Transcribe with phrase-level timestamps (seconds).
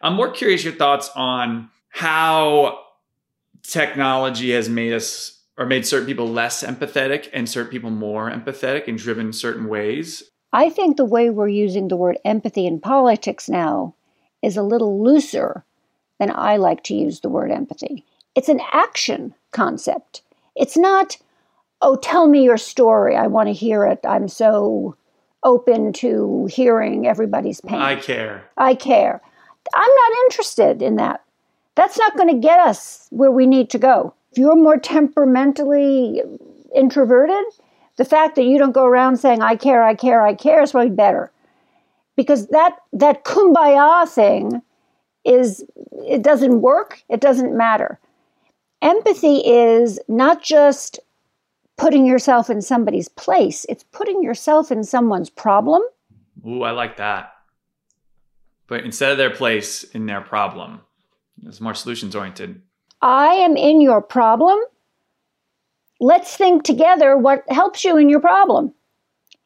[0.00, 2.80] I'm more curious your thoughts on how
[3.62, 8.88] technology has made us or made certain people less empathetic and certain people more empathetic
[8.88, 10.22] and driven certain ways.
[10.52, 13.94] I think the way we're using the word empathy in politics now
[14.42, 15.64] is a little looser
[16.18, 18.04] than I like to use the word empathy.
[18.34, 20.22] It's an action concept.
[20.54, 21.16] It's not,
[21.82, 23.16] oh, tell me your story.
[23.16, 24.00] I want to hear it.
[24.04, 24.96] I'm so
[25.42, 27.80] open to hearing everybody's pain.
[27.80, 28.44] I care.
[28.56, 29.22] I care.
[29.74, 31.22] I'm not interested in that.
[31.74, 34.14] That's not going to get us where we need to go.
[34.32, 36.22] If you're more temperamentally
[36.74, 37.44] introverted,
[37.96, 40.72] the fact that you don't go around saying I care, I care, I care is
[40.72, 41.30] probably better.
[42.16, 44.62] Because that that kumbaya thing
[45.24, 47.98] is it doesn't work, it doesn't matter.
[48.80, 50.98] Empathy is not just
[51.76, 55.82] putting yourself in somebody's place, it's putting yourself in someone's problem.
[56.46, 57.35] Ooh, I like that.
[58.68, 60.80] But instead of their place in their problem,
[61.44, 62.62] it's more solutions oriented.
[63.02, 64.58] I am in your problem.
[66.00, 68.74] Let's think together what helps you in your problem.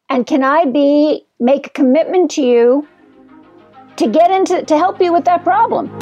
[0.09, 2.89] And can I be make a commitment to you
[3.97, 5.97] to get into to help you with that problem?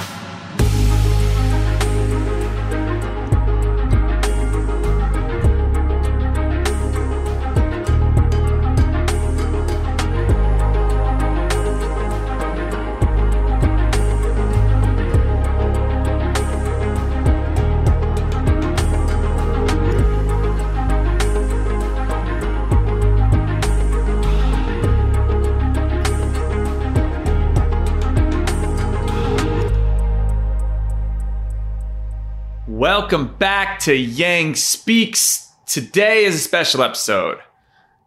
[33.11, 35.51] Welcome back to Yang Speaks.
[35.65, 37.39] Today is a special episode.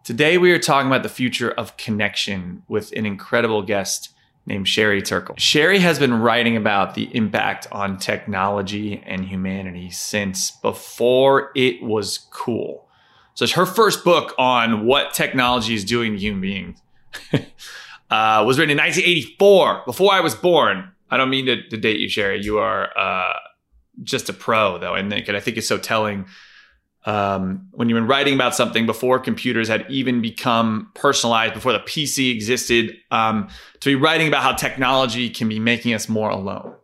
[0.04, 4.10] Today we are talking about the future of connection with an incredible guest
[4.46, 5.34] named Sherry Turkle.
[5.40, 12.28] Sherry has been writing about the impact on technology and humanity since before it was
[12.30, 12.88] cool.
[13.34, 16.80] So it's her first book on what technology is doing to human beings.
[17.34, 20.92] uh, was written in 1984, before I was born.
[21.10, 22.40] I don't mean to, to date you, Sherry.
[22.40, 23.34] You are uh,
[24.04, 26.26] just a pro though, and I think it's so telling.
[27.04, 31.80] Um, when you've been writing about something before computers had even become personalized, before the
[31.80, 36.76] PC existed, um, to be writing about how technology can be making us more alone.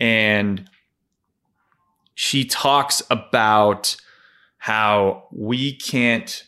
[0.00, 0.66] And
[2.14, 3.96] she talks about
[4.56, 6.44] how we can't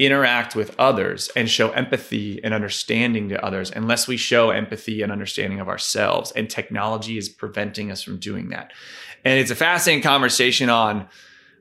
[0.00, 5.12] interact with others and show empathy and understanding to others unless we show empathy and
[5.12, 6.32] understanding of ourselves.
[6.32, 8.72] And technology is preventing us from doing that.
[9.26, 11.06] And it's a fascinating conversation on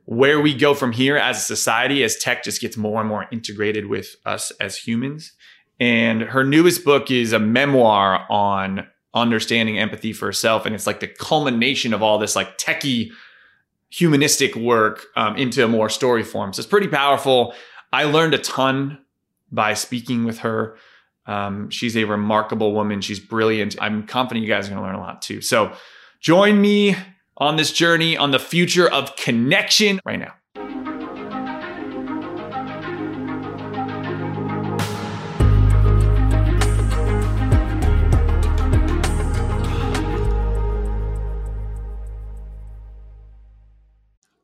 [0.05, 3.28] where we go from here as a society as tech just gets more and more
[3.29, 5.33] integrated with us as humans.
[5.78, 10.66] And her newest book is a memoir on understanding empathy for herself.
[10.66, 13.11] And it's like the culmination of all this like techie
[13.89, 16.53] humanistic work um, into a more story form.
[16.53, 17.53] So it's pretty powerful.
[17.91, 19.00] I learned a ton
[19.51, 20.77] by speaking with her.
[21.25, 23.01] Um, she's a remarkable woman.
[23.01, 23.75] She's brilliant.
[23.79, 25.41] I'm confident you guys are going to learn a lot too.
[25.41, 25.73] So
[26.19, 26.95] join me
[27.38, 30.33] on this journey on the future of connection right now.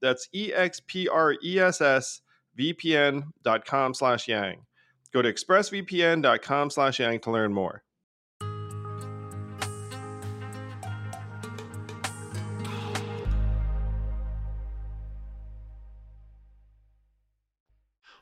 [0.00, 2.20] That's E-X-P-R-E-S-S
[2.58, 4.66] vpn.com slash yang.
[5.12, 7.82] Go to expressvpn.com slash yang to learn more.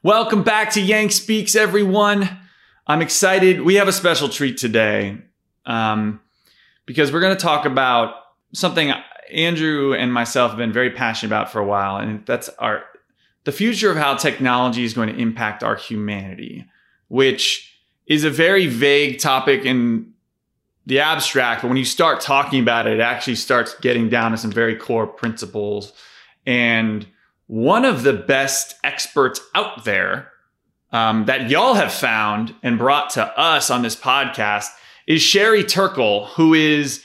[0.04, 2.38] Welcome back to Yang Speaks, everyone.
[2.86, 3.62] I'm excited.
[3.62, 5.19] We have a special treat today
[5.66, 6.20] um,
[6.86, 8.14] because we're going to talk about
[8.54, 8.92] something
[9.32, 12.84] Andrew and myself have been very passionate about for a while, and that's our
[13.44, 16.66] the future of how technology is going to impact our humanity,
[17.08, 20.12] which is a very vague topic in
[20.88, 24.38] the abstract, but when you start talking about it, it actually starts getting down to
[24.38, 25.92] some very core principles.
[26.46, 27.06] And
[27.46, 30.32] one of the best experts out there
[30.90, 34.69] um, that y'all have found and brought to us on this podcast
[35.06, 37.04] is Sherry Turkle, who is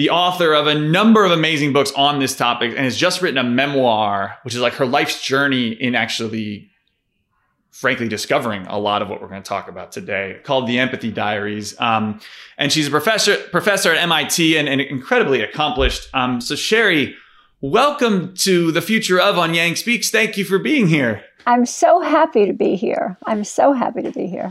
[0.00, 3.36] the author of a number of amazing books on this topic and has just written
[3.36, 6.70] a memoir, which is like her life's journey in actually,
[7.70, 11.10] frankly, discovering a lot of what we're going to talk about today, called The Empathy
[11.10, 11.78] Diaries.
[11.78, 12.18] Um,
[12.56, 16.08] and she's a professor professor at MIT and, and incredibly accomplished.
[16.14, 17.14] Um, so, Sherry,
[17.60, 20.08] welcome to the future of on Yang Speaks.
[20.08, 21.22] Thank you for being here.
[21.44, 23.18] I'm so happy to be here.
[23.26, 24.50] I'm so happy to be here.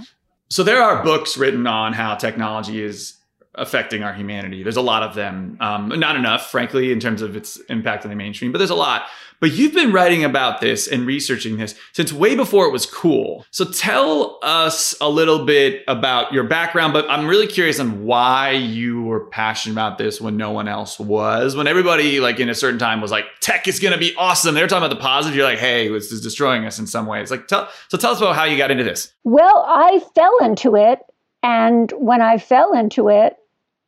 [0.52, 3.19] So, there are books written on how technology is
[3.60, 4.64] affecting our humanity.
[4.64, 5.58] There's a lot of them.
[5.60, 8.76] Um, not enough, frankly, in terms of its impact on the mainstream, but there's a
[8.76, 9.04] lot.
[9.42, 13.46] But you've been writing about this and researching this since way before it was cool.
[13.52, 18.52] So tell us a little bit about your background, but I'm really curious on why
[18.52, 21.56] you were passionate about this when no one else was.
[21.56, 24.56] When everybody, like in a certain time, was like, tech is going to be awesome.
[24.56, 25.38] They were talking about the positive.
[25.38, 27.32] You're like, hey, this is destroying us in some ways.
[27.32, 29.14] Like, tell, so tell us about how you got into this.
[29.24, 31.00] Well, I fell into it.
[31.42, 33.38] And when I fell into it,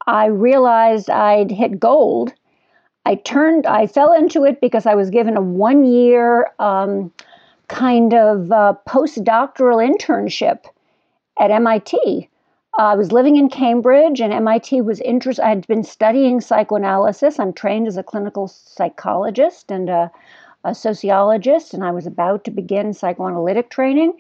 [0.08, 2.34] I realized I'd hit gold.
[3.06, 7.12] I turned, I fell into it because I was given a one year um,
[7.68, 10.66] kind of uh, postdoctoral internship
[11.40, 12.30] at MIT.
[12.80, 15.44] Uh, I was living in Cambridge, and MIT was interested.
[15.44, 17.40] I had been studying psychoanalysis.
[17.40, 20.12] I'm trained as a clinical psychologist and a,
[20.64, 24.14] a sociologist, and I was about to begin psychoanalytic training.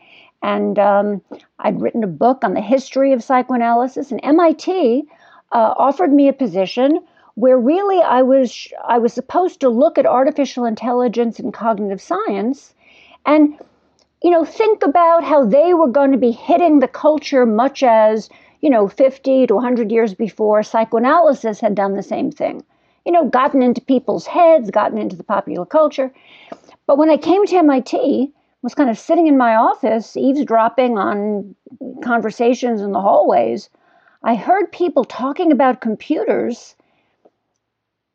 [0.43, 1.21] And um,
[1.59, 5.07] I'd written a book on the history of psychoanalysis, and MIT
[5.51, 6.99] uh, offered me a position
[7.35, 12.73] where really I was I was supposed to look at artificial intelligence and cognitive science
[13.25, 13.57] and
[14.21, 18.29] you know think about how they were going to be hitting the culture much as
[18.61, 22.63] you know 50 to 100 years before psychoanalysis had done the same thing.
[23.05, 26.13] You know gotten into people's heads gotten into the popular culture.
[26.85, 28.31] But when I came to MIT
[28.61, 31.55] was kind of sitting in my office eavesdropping on
[32.03, 33.69] conversations in the hallways
[34.23, 36.75] I heard people talking about computers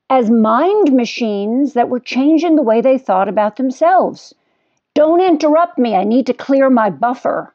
[0.08, 4.32] as mind machines that were changing the way they thought about themselves.
[4.94, 5.96] Don't interrupt me.
[5.96, 7.52] I need to clear my buffer.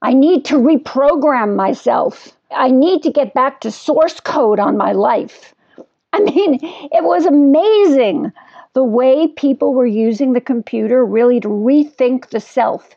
[0.00, 2.36] I need to reprogram myself.
[2.50, 5.54] I need to get back to source code on my life.
[6.12, 8.32] I mean, it was amazing
[8.72, 12.96] the way people were using the computer really to rethink the self.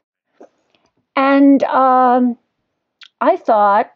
[1.16, 2.38] And um,
[3.20, 3.92] I thought,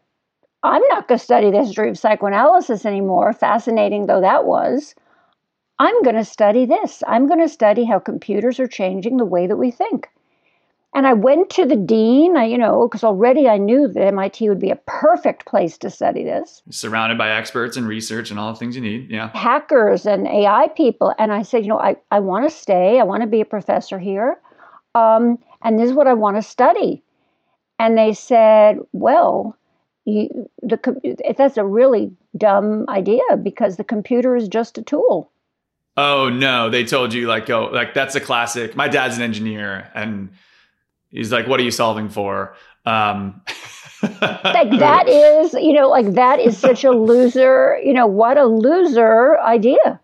[0.66, 4.96] I'm not going to study the history of psychoanalysis anymore, fascinating though that was.
[5.80, 7.04] I'm going to study this.
[7.08, 10.10] I'm going to study how computers are changing the way that we think.
[10.94, 14.48] And I went to the dean, I, you know, because already I knew that MIT
[14.48, 16.62] would be a perfect place to study this.
[16.70, 19.12] Surrounded by experts and research and all the things you need.
[19.12, 19.30] Yeah.
[19.36, 21.14] Hackers and AI people.
[21.20, 22.98] And I said, you know, I, I want to stay.
[22.98, 24.40] I want to be a professor here.
[24.96, 27.04] Um, and this is what I want to study.
[27.78, 29.58] And they said, well,
[30.06, 35.32] you, the that's a really dumb idea because the computer is just a tool.
[35.98, 38.76] Oh no, they told you like oh like that's a classic.
[38.76, 40.30] My dad's an engineer and
[41.10, 42.56] he's like what are you solving for?
[42.86, 43.42] Um
[44.04, 48.46] like that is, you know, like that is such a loser, you know, what a
[48.46, 50.00] loser idea.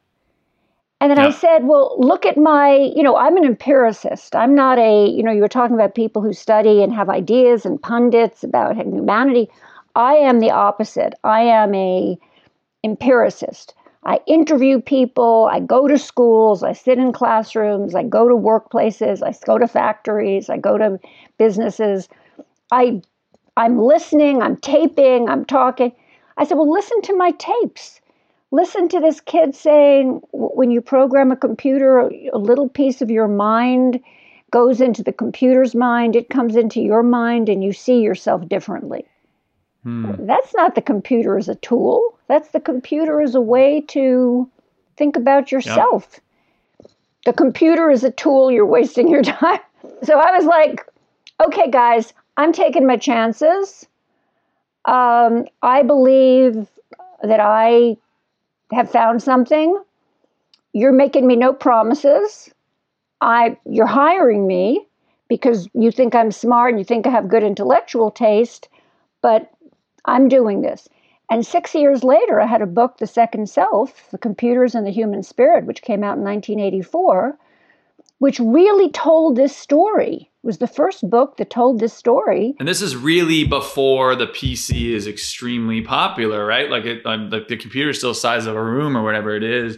[0.99, 1.27] And then yeah.
[1.27, 4.35] I said, well, look at my, you know, I'm an empiricist.
[4.35, 7.65] I'm not a, you know, you were talking about people who study and have ideas
[7.65, 9.49] and pundits about humanity.
[9.95, 11.13] I am the opposite.
[11.23, 12.17] I am a
[12.83, 13.73] empiricist.
[14.03, 19.21] I interview people, I go to schools, I sit in classrooms, I go to workplaces,
[19.21, 20.99] I go to factories, I go to
[21.37, 22.09] businesses.
[22.71, 23.01] I
[23.57, 25.91] I'm listening, I'm taping, I'm talking.
[26.37, 27.99] I said, "Well, listen to my tapes.
[28.51, 31.99] Listen to this kid saying when you program a computer,
[32.33, 33.99] a little piece of your mind
[34.51, 39.05] goes into the computer's mind, it comes into your mind and you see yourself differently."
[39.83, 40.13] Hmm.
[40.19, 42.17] That's not the computer as a tool.
[42.27, 44.49] That's the computer as a way to
[44.95, 46.07] think about yourself.
[46.13, 46.21] Yep.
[47.25, 49.59] The computer is a tool, you're wasting your time.
[50.03, 50.85] So I was like,
[51.43, 53.85] okay, guys, I'm taking my chances.
[54.85, 56.67] Um, I believe
[57.23, 57.97] that I
[58.71, 59.77] have found something.
[60.73, 62.51] You're making me no promises.
[63.19, 64.85] I, you're hiring me
[65.27, 68.69] because you think I'm smart and you think I have good intellectual taste,
[69.21, 69.51] but
[70.05, 70.87] I'm doing this.
[71.29, 74.91] And six years later, I had a book, The Second Self The Computers and the
[74.91, 77.37] Human Spirit, which came out in 1984,
[78.19, 80.29] which really told this story.
[80.43, 82.53] It was the first book that told this story.
[82.59, 86.69] And this is really before the PC is extremely popular, right?
[86.69, 89.43] Like, it, um, the, the computer still the size of a room or whatever it
[89.43, 89.77] is.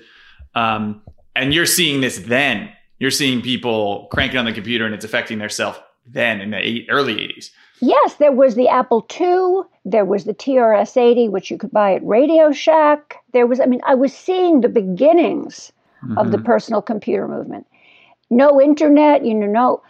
[0.56, 1.04] Um,
[1.36, 2.72] and you're seeing this then.
[2.98, 6.58] You're seeing people cranking on the computer and it's affecting their self then in the
[6.58, 7.50] eight, early 80s.
[7.84, 11.96] Yes, there was the Apple II, there was the TRS 80, which you could buy
[11.96, 13.18] at Radio Shack.
[13.34, 16.18] There was, I mean, I was seeing the beginnings mm-hmm.
[16.18, 16.46] of the mm-hmm.
[16.46, 17.68] personal computer movement.
[18.30, 19.84] No internet, you know, no.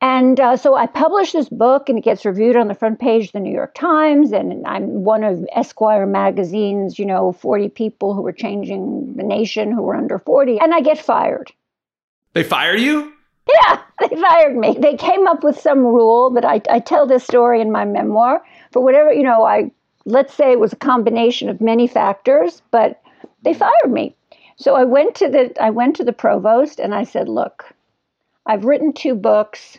[0.00, 3.26] And uh, so I published this book, and it gets reviewed on the front page
[3.26, 4.32] of the New York Times.
[4.32, 9.70] And I'm one of Esquire magazine's, you know, 40 people who were changing the nation
[9.70, 10.58] who were under 40.
[10.58, 11.52] And I get fired.
[12.32, 13.12] They fire you?
[13.54, 14.76] Yeah, they fired me.
[14.78, 18.44] They came up with some rule, but I, I tell this story in my memoir.
[18.72, 19.70] For whatever, you know, I
[20.04, 23.00] let's say it was a combination of many factors, but
[23.42, 23.60] they mm-hmm.
[23.60, 24.14] fired me.
[24.56, 27.72] So I went to the I went to the provost and I said, "Look,
[28.46, 29.78] I've written two books.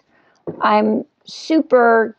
[0.62, 2.16] I'm super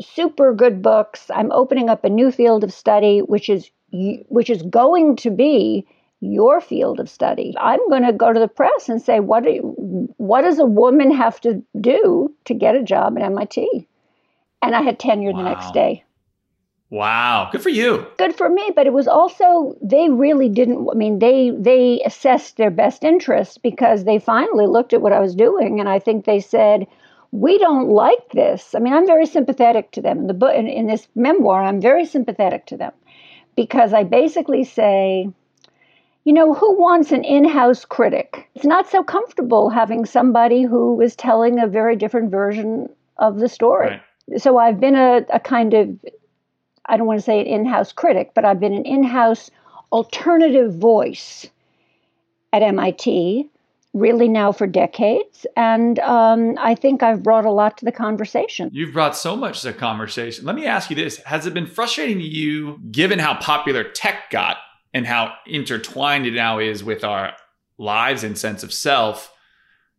[0.00, 1.30] super good books.
[1.34, 3.70] I'm opening up a new field of study which is
[4.28, 5.86] which is going to be
[6.22, 7.54] your field of study.
[7.58, 10.64] I'm going to go to the press and say, what, do you, what does a
[10.64, 13.88] woman have to do to get a job at MIT?
[14.62, 15.38] And I had tenure wow.
[15.38, 16.04] the next day.
[16.90, 18.06] Wow, good for you.
[18.18, 22.58] Good for me, but it was also they really didn't I mean they they assessed
[22.58, 26.26] their best interest because they finally looked at what I was doing and I think
[26.26, 26.86] they said
[27.30, 28.74] we don't like this.
[28.74, 30.18] I mean, I'm very sympathetic to them.
[30.18, 32.92] In the book in, in this memoir, I'm very sympathetic to them
[33.56, 35.30] because I basically say
[36.24, 38.48] you know, who wants an in house critic?
[38.54, 43.48] It's not so comfortable having somebody who is telling a very different version of the
[43.48, 44.00] story.
[44.28, 44.40] Right.
[44.40, 45.88] So I've been a, a kind of,
[46.86, 49.50] I don't want to say an in house critic, but I've been an in house
[49.90, 51.46] alternative voice
[52.52, 53.48] at MIT,
[53.92, 55.44] really now for decades.
[55.56, 58.70] And um, I think I've brought a lot to the conversation.
[58.72, 60.44] You've brought so much to the conversation.
[60.44, 64.30] Let me ask you this Has it been frustrating to you, given how popular tech
[64.30, 64.58] got
[64.94, 67.34] and how intertwined it now is with our
[67.78, 69.32] lives and sense of self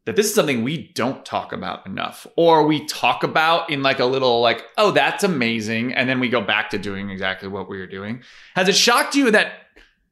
[0.05, 3.99] that this is something we don't talk about enough or we talk about in like
[3.99, 7.69] a little like oh that's amazing and then we go back to doing exactly what
[7.69, 8.21] we were doing.
[8.55, 9.53] Has it shocked you that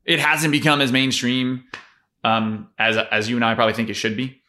[0.05, 1.65] it hasn't become as mainstream
[2.23, 4.41] um, as as you and I probably think it should be?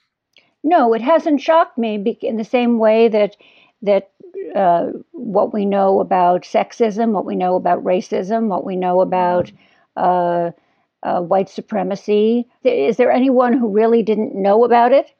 [0.62, 3.36] No it hasn't shocked me in the same way that
[3.82, 4.10] that
[4.54, 9.46] uh, what we know about sexism what we know about racism what we know about
[9.46, 9.56] mm-hmm
[9.96, 10.50] uh,
[11.02, 12.49] uh, white supremacy.
[12.64, 15.12] Is there anyone who really didn't know about it?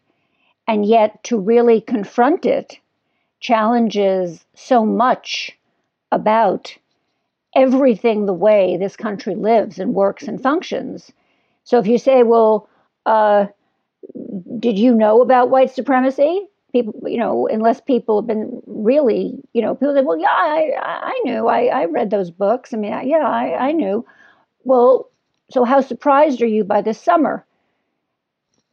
[0.69, 2.79] And yet, to really confront it
[3.41, 5.59] challenges so much
[6.13, 6.77] about
[7.55, 11.11] everything the way this country lives and works and functions.
[11.65, 12.69] So, if you say, well,
[13.07, 13.47] uh,
[14.59, 16.47] did you know about white supremacy?
[16.73, 20.71] People, you know, unless people have been really, you know, people say, well, yeah, I,
[20.83, 22.73] I knew, I, I read those books.
[22.73, 24.07] I mean, yeah, I, I knew.
[24.65, 25.11] Well,
[25.51, 27.45] so how surprised are you by this summer?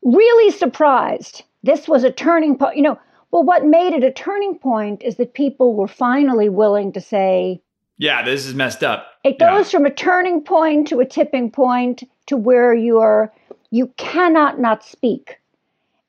[0.04, 1.44] Really surprised.
[1.64, 2.78] This was a turning point.
[2.78, 3.00] You know,
[3.32, 7.62] well, what made it a turning point is that people were finally willing to say,
[7.98, 9.08] Yeah, this is messed up.
[9.24, 9.58] It yeah.
[9.58, 13.34] goes from a turning point to a tipping point to where you're,
[13.72, 15.40] you cannot not speak.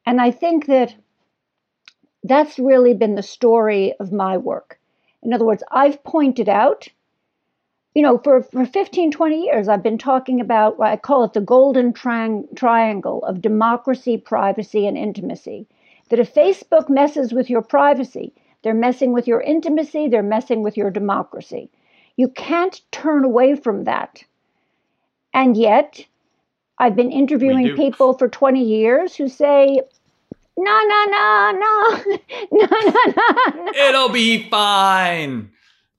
[0.06, 0.94] And I think that
[2.22, 4.78] that's really been the story of my work.
[5.22, 6.88] In other words, I've pointed out
[7.94, 11.32] you know, for, for 15, 20 years, I've been talking about what I call it
[11.32, 15.66] the golden triangle of democracy, privacy, and intimacy.
[16.08, 18.32] That if Facebook messes with your privacy,
[18.62, 21.70] they're messing with your intimacy, they're messing with your democracy.
[22.16, 24.22] You can't turn away from that.
[25.32, 26.04] And yet,
[26.78, 29.80] I've been interviewing people for 20 years who say,
[30.56, 32.18] no, no, no, no,
[32.52, 33.72] no, no, no.
[33.74, 35.50] It'll be fine.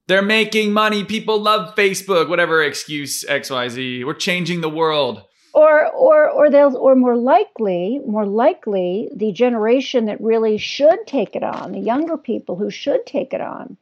[0.08, 1.04] They're making money.
[1.04, 4.04] People love Facebook, whatever excuse XYZ.
[4.04, 5.22] We're changing the world.
[5.54, 11.36] Or, or, or they'll, or more likely, more likely, the generation that really should take
[11.36, 13.76] it on, the younger people who should take it on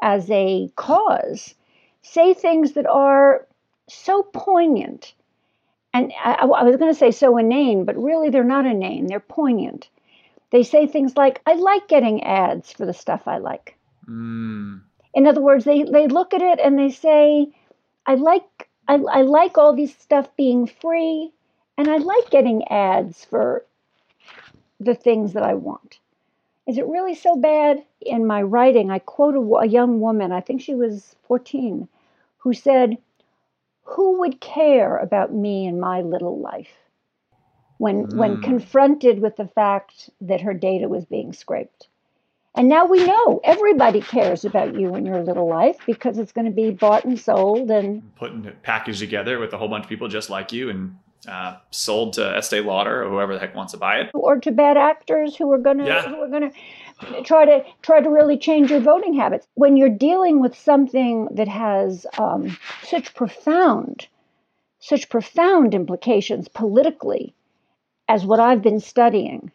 [0.00, 1.54] as a cause,
[2.02, 3.46] say things that are
[3.88, 5.14] so poignant.
[5.92, 9.06] And I, I was going to say so inane, but really they're not inane.
[9.06, 9.88] They're poignant.
[10.50, 13.76] They say things like, I like getting ads for the stuff I like.
[14.08, 14.82] Mm.
[15.16, 17.48] In other words, they, they look at it and they say,
[18.06, 21.32] I like I, I like all this stuff being free
[21.78, 23.64] and I like getting ads for
[24.80, 25.98] the things that I want.
[26.66, 27.84] Is it really so bad?
[28.02, 31.88] In my writing, I quote a, a young woman, I think she was 14,
[32.38, 32.98] who said,
[33.84, 36.74] Who would care about me and my little life?
[37.78, 38.42] When, when Mm.
[38.42, 41.88] confronted with the fact that her data was being scraped.
[42.56, 46.46] And now we know everybody cares about you and your little life because it's going
[46.46, 49.88] to be bought and sold and Putting it packaged together with a whole bunch of
[49.90, 50.96] people just like you and
[51.28, 54.10] uh, sold to Estee Lauder or whoever the heck wants to buy it.
[54.14, 56.08] or to bad actors who are going to Yeah.
[56.08, 59.46] who are going to try to try to really change your voting habits.
[59.54, 64.06] When you're dealing with something that has um, such profound
[64.78, 67.34] such profound implications politically
[68.08, 69.50] as what I've been studying,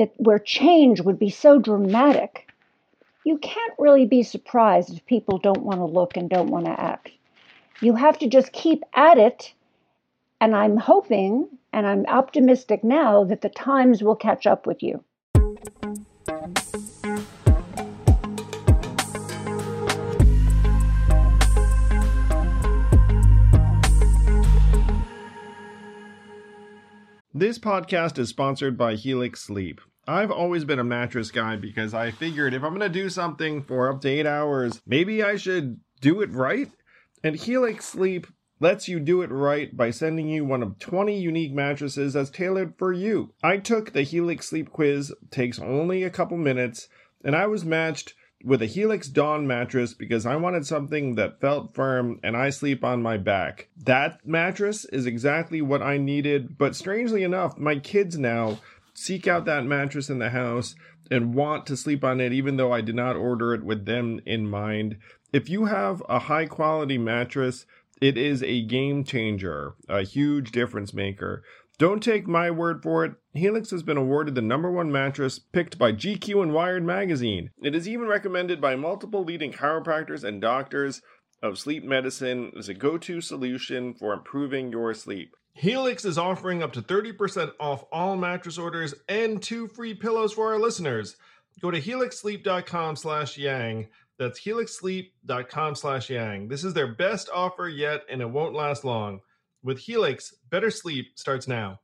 [0.00, 2.50] that where change would be so dramatic,
[3.22, 6.80] you can't really be surprised if people don't want to look and don't want to
[6.80, 7.10] act.
[7.82, 9.52] You have to just keep at it.
[10.40, 15.04] And I'm hoping and I'm optimistic now that the times will catch up with you.
[27.34, 29.82] This podcast is sponsored by Helix Sleep.
[30.10, 33.62] I've always been a mattress guy because I figured if I'm going to do something
[33.62, 36.68] for up to eight hours, maybe I should do it right.
[37.22, 38.26] And Helix Sleep
[38.58, 42.74] lets you do it right by sending you one of 20 unique mattresses that's tailored
[42.76, 43.34] for you.
[43.40, 46.88] I took the Helix Sleep quiz, takes only a couple minutes,
[47.24, 51.74] and I was matched with a Helix Dawn mattress because I wanted something that felt
[51.74, 53.68] firm and I sleep on my back.
[53.84, 58.58] That mattress is exactly what I needed, but strangely enough, my kids now
[59.00, 60.74] seek out that mattress in the house
[61.10, 64.20] and want to sleep on it even though I did not order it with them
[64.26, 64.98] in mind.
[65.32, 67.64] If you have a high quality mattress,
[68.00, 71.42] it is a game changer, a huge difference maker.
[71.78, 73.14] Don't take my word for it.
[73.32, 77.50] Helix has been awarded the number one mattress picked by GQ and Wired magazine.
[77.62, 81.00] It is even recommended by multiple leading chiropractors and doctors
[81.42, 85.34] of sleep medicine as a go to solution for improving your sleep.
[85.54, 90.52] Helix is offering up to 30% off all mattress orders and two free pillows for
[90.52, 91.16] our listeners.
[91.60, 93.88] Go to helixsleep.com slash yang.
[94.18, 96.48] That's helixsleep.com slash yang.
[96.48, 99.20] This is their best offer yet, and it won't last long.
[99.62, 101.80] With Helix, better sleep starts now.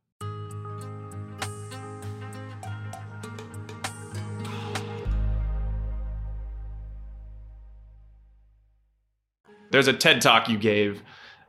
[9.71, 11.03] There's a TED talk you gave,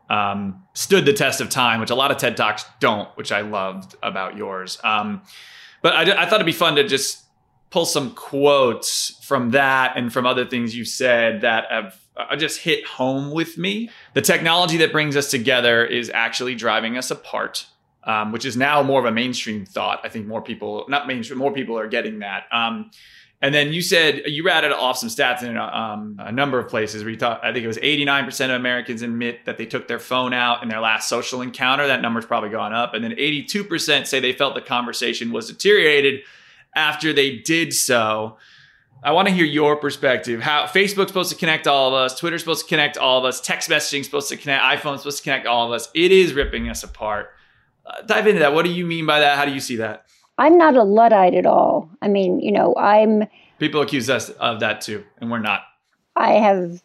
[0.10, 3.42] um, stood the test of time, which a lot of TED talks don't, which I
[3.42, 4.80] loved about yours.
[4.84, 5.22] Um,
[5.82, 7.26] but I, I thought it'd be fun to just
[7.70, 12.62] pull some quotes from that and from other things you said that have uh, just
[12.62, 13.90] hit home with me.
[14.14, 17.68] The technology that brings us together is actually driving us apart.
[18.04, 20.00] Um, which is now more of a mainstream thought.
[20.02, 22.46] I think more people, not mainstream, more people are getting that.
[22.54, 22.90] Um,
[23.42, 27.04] and then you said you ratted off some stats in um, a number of places
[27.04, 30.00] where you thought, I think it was 89% of Americans admit that they took their
[30.00, 31.86] phone out in their last social encounter.
[31.86, 32.96] That number's probably gone up.
[32.96, 36.22] And then 82% say they felt the conversation was deteriorated
[36.76, 38.38] after they did so.
[39.04, 40.42] I want to hear your perspective.
[40.42, 43.40] How Facebook's supposed to connect all of us, Twitter's supposed to connect all of us,
[43.40, 45.90] text messaging's supposed to connect, iPhone's supposed to connect all of us.
[45.94, 47.30] It is ripping us apart.
[47.86, 48.56] Uh, dive into that.
[48.56, 49.38] What do you mean by that?
[49.38, 50.07] How do you see that?
[50.38, 51.90] I'm not a Luddite at all.
[52.02, 53.28] I mean, you know, I'm
[53.60, 55.64] People accuse us of that too, and we're not.
[56.16, 56.82] I have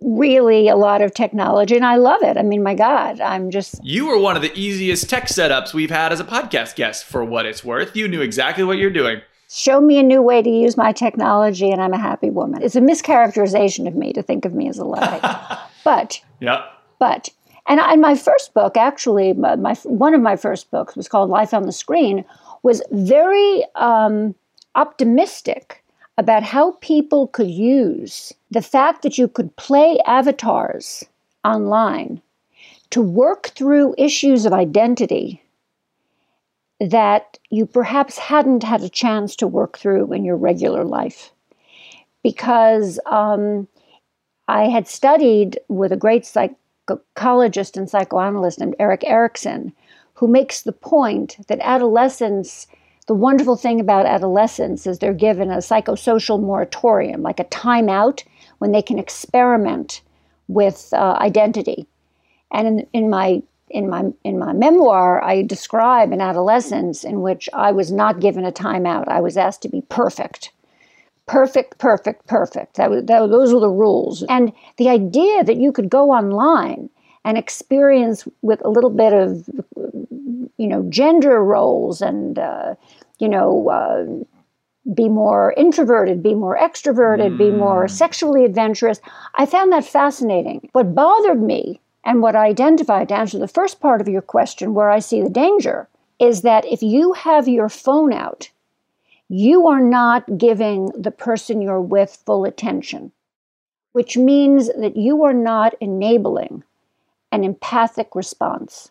[0.00, 2.36] really a lot of technology and I love it.
[2.36, 5.90] I mean, my God, I'm just You were one of the easiest tech setups we've
[5.90, 7.96] had as a podcast guest, for what it's worth.
[7.96, 9.22] You knew exactly what you're doing.
[9.50, 12.62] show me a new way to use my technology and I'm a happy woman.
[12.62, 15.58] It's a mischaracterization of me to think of me as a Luddite.
[15.84, 16.66] but Yeah.
[16.98, 17.30] But
[17.66, 21.30] and I, my first book, actually, my, my one of my first books was called
[21.30, 22.24] Life on the Screen,
[22.64, 24.34] was very um,
[24.74, 25.84] optimistic
[26.16, 31.04] about how people could use the fact that you could play avatars
[31.44, 32.20] online
[32.90, 35.42] to work through issues of identity
[36.80, 41.32] that you perhaps hadn't had a chance to work through in your regular life.
[42.22, 43.68] Because um,
[44.48, 49.72] I had studied with a great psychologist and psychoanalyst named Erik Erikson,
[50.14, 52.66] who makes the point that adolescence,
[53.06, 58.24] the wonderful thing about adolescence is they're given a psychosocial moratorium, like a timeout
[58.58, 60.02] when they can experiment
[60.48, 61.86] with uh, identity.
[62.52, 67.48] And in, in my in my in my memoir, I describe an adolescence in which
[67.52, 69.08] I was not given a timeout.
[69.08, 70.52] I was asked to be perfect,
[71.26, 72.76] perfect, perfect, perfect.
[72.76, 74.22] That, that those were the rules.
[74.28, 76.88] And the idea that you could go online
[77.24, 79.48] and experience with a little bit of
[80.56, 82.74] you know gender roles and uh,
[83.18, 84.04] you know uh,
[84.92, 87.38] be more introverted, be more extroverted, mm.
[87.38, 89.00] be more sexually adventurous.
[89.34, 90.68] I found that fascinating.
[90.72, 94.74] What bothered me and what I identified to answer the first part of your question,
[94.74, 98.50] where I see the danger, is that if you have your phone out,
[99.30, 103.10] you are not giving the person you're with full attention,
[103.92, 106.62] which means that you are not enabling
[107.34, 108.90] an empathic response.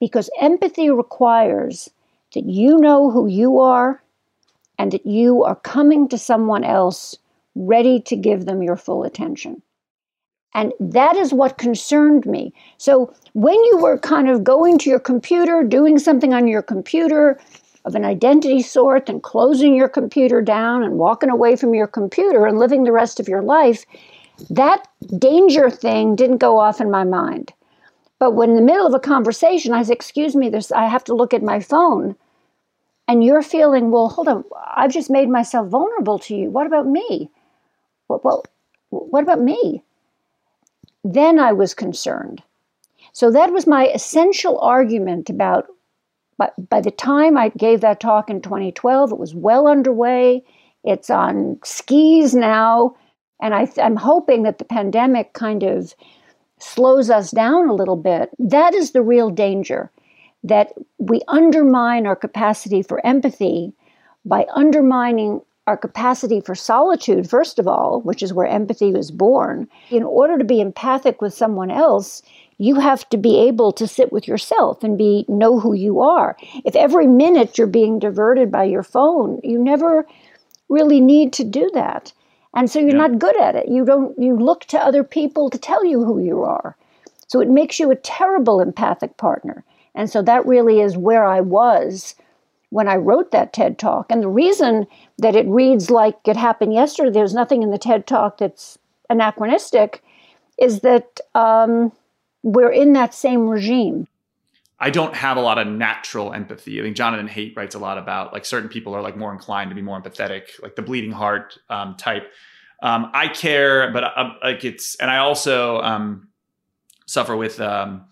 [0.00, 1.90] Because empathy requires
[2.34, 4.02] that you know who you are
[4.78, 7.16] and that you are coming to someone else
[7.54, 9.62] ready to give them your full attention.
[10.54, 12.54] And that is what concerned me.
[12.78, 17.38] So when you were kind of going to your computer, doing something on your computer
[17.84, 22.46] of an identity sort, and closing your computer down and walking away from your computer
[22.46, 23.84] and living the rest of your life,
[24.50, 27.52] that danger thing didn't go off in my mind.
[28.18, 31.04] But when in the middle of a conversation, I say, Excuse me, there's, I have
[31.04, 32.16] to look at my phone.
[33.08, 36.50] And you're feeling, Well, hold on, I've just made myself vulnerable to you.
[36.50, 37.30] What about me?
[38.08, 38.44] Well,
[38.90, 39.82] what about me?
[41.14, 42.42] then I was concerned.
[43.12, 45.66] So that was my essential argument about.
[46.38, 50.44] But by the time I gave that talk in 2012, it was well underway.
[50.84, 52.96] It's on skis now.
[53.40, 55.94] And I, I'm hoping that the pandemic kind of
[56.58, 58.30] slows us down a little bit.
[58.38, 59.90] That is the real danger
[60.44, 63.72] that we undermine our capacity for empathy
[64.24, 69.68] by undermining our capacity for solitude, first of all, which is where empathy was born.
[69.90, 72.22] In order to be empathic with someone else,
[72.58, 76.36] you have to be able to sit with yourself and be know who you are.
[76.64, 80.06] If every minute you're being diverted by your phone, you never
[80.68, 82.12] really need to do that.
[82.56, 83.06] And so you're yeah.
[83.06, 83.68] not good at it.
[83.68, 86.74] You don't you look to other people to tell you who you are.
[87.28, 89.62] So it makes you a terrible empathic partner.
[89.94, 92.14] And so that really is where I was
[92.70, 94.06] when I wrote that TED Talk.
[94.10, 94.86] And the reason
[95.18, 100.02] that it reads like it happened yesterday, there's nothing in the TED Talk that's anachronistic,
[100.58, 101.92] is that um,
[102.42, 104.08] we're in that same regime.
[104.78, 106.78] I don't have a lot of natural empathy.
[106.78, 109.70] I think Jonathan Haidt writes a lot about like certain people are like more inclined
[109.70, 112.30] to be more empathetic, like the bleeding heart um, type.
[112.82, 116.28] Um, I care, but uh, like it's, and I also um,
[117.06, 118.04] suffer with um,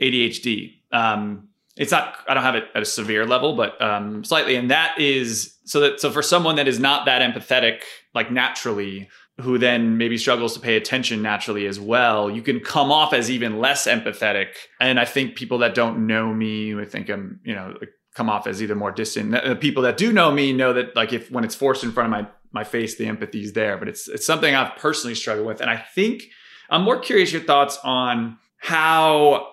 [0.00, 0.74] ADHD.
[0.92, 4.70] Um, it's not i don't have it at a severe level but um, slightly and
[4.70, 7.80] that is so that so for someone that is not that empathetic
[8.14, 9.08] like naturally
[9.40, 13.30] who then maybe struggles to pay attention naturally as well you can come off as
[13.30, 14.48] even less empathetic.
[14.80, 17.74] And i think people that don't know me I think i'm you know
[18.14, 21.12] come off as either more distant the people that do know me know that like
[21.12, 23.76] if when it's forced in front of my my face the empathy is there.
[23.76, 25.60] But it's it's something i've personally struggled with.
[25.60, 26.22] And i think
[26.70, 29.48] i'm more curious your thoughts on how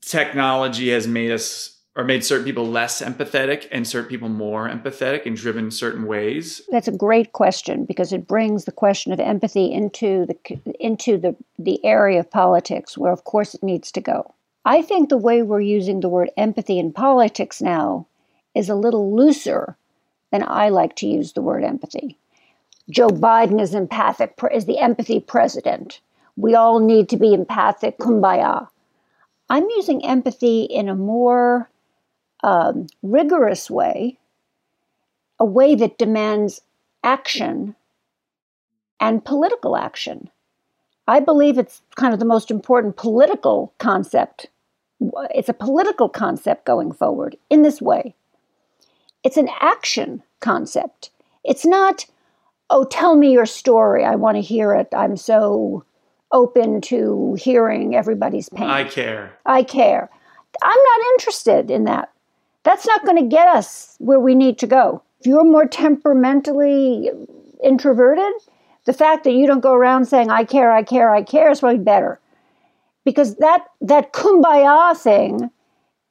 [0.00, 5.26] technology has made us or made certain people less empathetic and certain people more empathetic
[5.26, 6.62] and driven certain ways?
[6.70, 11.36] That's a great question because it brings the question of empathy into the into the
[11.58, 14.34] the area of politics where of course it needs to go.
[14.64, 18.06] I think the way we're using the word empathy in politics now
[18.54, 19.76] is a little looser
[20.30, 22.16] than I like to use the word empathy.
[22.90, 26.00] Joe Biden is empathic is the empathy president.
[26.36, 28.68] We all need to be empathic, kumbaya.
[29.48, 31.70] I'm using empathy in a more
[32.44, 34.18] um, rigorous way,
[35.40, 36.60] a way that demands
[37.02, 37.74] action
[39.00, 40.30] and political action.
[41.08, 44.46] I believe it's kind of the most important political concept.
[45.34, 48.14] It's a political concept going forward in this way.
[49.22, 51.10] It's an action concept.
[51.44, 52.04] It's not,
[52.68, 54.04] oh, tell me your story.
[54.04, 54.88] I want to hear it.
[54.94, 55.84] I'm so
[56.30, 58.68] open to hearing everybody's pain.
[58.68, 59.32] I care.
[59.46, 60.10] I care.
[60.62, 62.10] I'm not interested in that.
[62.64, 65.02] That's not going to get us where we need to go.
[65.20, 67.10] If you're more temperamentally
[67.62, 68.32] introverted,
[68.84, 71.60] the fact that you don't go around saying, I care, I care, I care is
[71.60, 72.20] probably better.
[73.04, 75.50] because that that kumbaya thing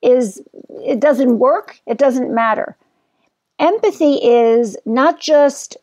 [0.01, 2.77] is it doesn't work, it doesn't matter.
[3.59, 5.77] Empathy is not just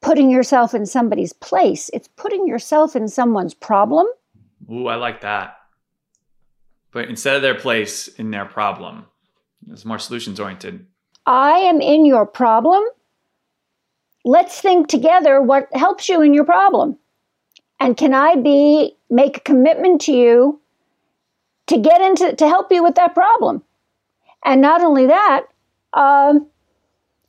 [0.00, 4.06] putting yourself in somebody's place, it's putting yourself in someone's problem.
[4.70, 5.56] Ooh, I like that.
[6.92, 9.06] But instead of their place in their problem,
[9.72, 10.86] it's more solutions oriented.
[11.26, 12.82] I am in your problem.
[14.24, 16.98] Let's think together what helps you in your problem.
[17.78, 20.60] And can I be make a commitment to you
[21.68, 23.62] to get into to help you with that problem?
[24.44, 25.46] And not only that,
[25.92, 26.46] um,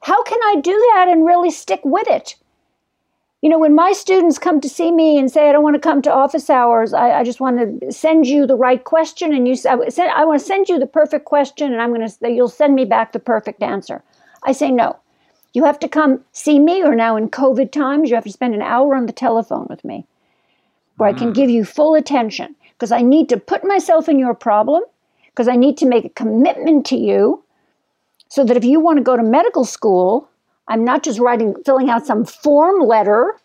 [0.01, 2.35] how can I do that and really stick with it?
[3.41, 5.79] You know, when my students come to see me and say, I don't want to
[5.79, 9.47] come to office hours, I, I just want to send you the right question, and
[9.47, 9.77] you I,
[10.15, 12.85] I want to send you the perfect question, and I'm going to, you'll send me
[12.85, 14.03] back the perfect answer.
[14.43, 14.97] I say, no.
[15.53, 18.53] You have to come see me, or now in COVID times, you have to spend
[18.53, 20.05] an hour on the telephone with me
[20.97, 21.35] where I can mm.
[21.35, 24.83] give you full attention because I need to put myself in your problem,
[25.25, 27.43] because I need to make a commitment to you
[28.29, 30.29] so that if you want to go to medical school,
[30.71, 33.35] I'm not just writing, filling out some form letter,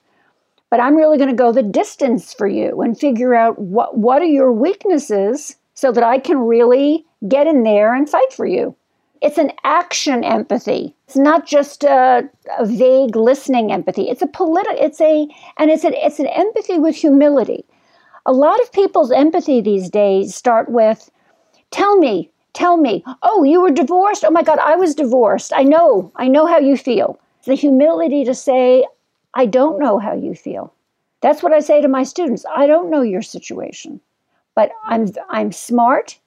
[0.70, 4.22] but I'm really going to go the distance for you and figure out what, what
[4.22, 8.76] are your weaknesses so that I can really get in there and fight for you.
[9.22, 10.94] It's an action empathy.
[11.08, 14.08] It's not just a, a vague listening empathy.
[14.08, 14.76] It's a political.
[14.78, 17.64] It's a and it's an it's an empathy with humility.
[18.24, 21.10] A lot of people's empathy these days start with,
[21.70, 24.24] "Tell me, tell me, oh, you were divorced?
[24.24, 25.52] Oh my God, I was divorced.
[25.54, 27.20] I know, I know how you feel.
[27.44, 28.84] The humility to say,
[29.34, 30.72] I don't know how you feel.
[31.20, 32.44] That's what I say to my students.
[32.54, 34.00] I don't know your situation,
[34.54, 36.18] but I'm, I'm smart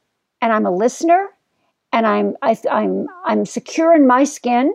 [0.41, 1.29] and I'm a listener
[1.91, 4.73] and I'm, I, am i I'm, I'm secure in my skin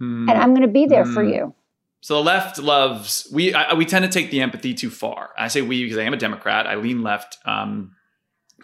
[0.00, 0.30] mm.
[0.30, 1.12] and I'm going to be there mm.
[1.12, 1.32] for hmm.
[1.32, 1.54] you.
[2.00, 5.30] So the left loves we I, we tend to take the empathy too far.
[5.36, 6.68] I say we because I am a Democrat.
[6.68, 7.96] I lean left, um,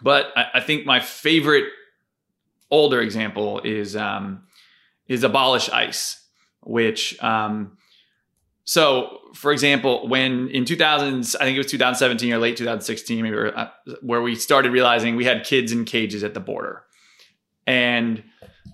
[0.01, 1.65] but I, I, think my favorite
[2.73, 4.43] older example is um,
[5.07, 6.19] is abolish ICE,
[6.61, 7.77] which um,
[8.65, 13.37] so for example, when in 2000s, I think it was 2017 or late 2016, maybe,
[13.37, 13.67] uh,
[14.01, 16.83] where we started realizing we had kids in cages at the border,
[17.67, 18.23] and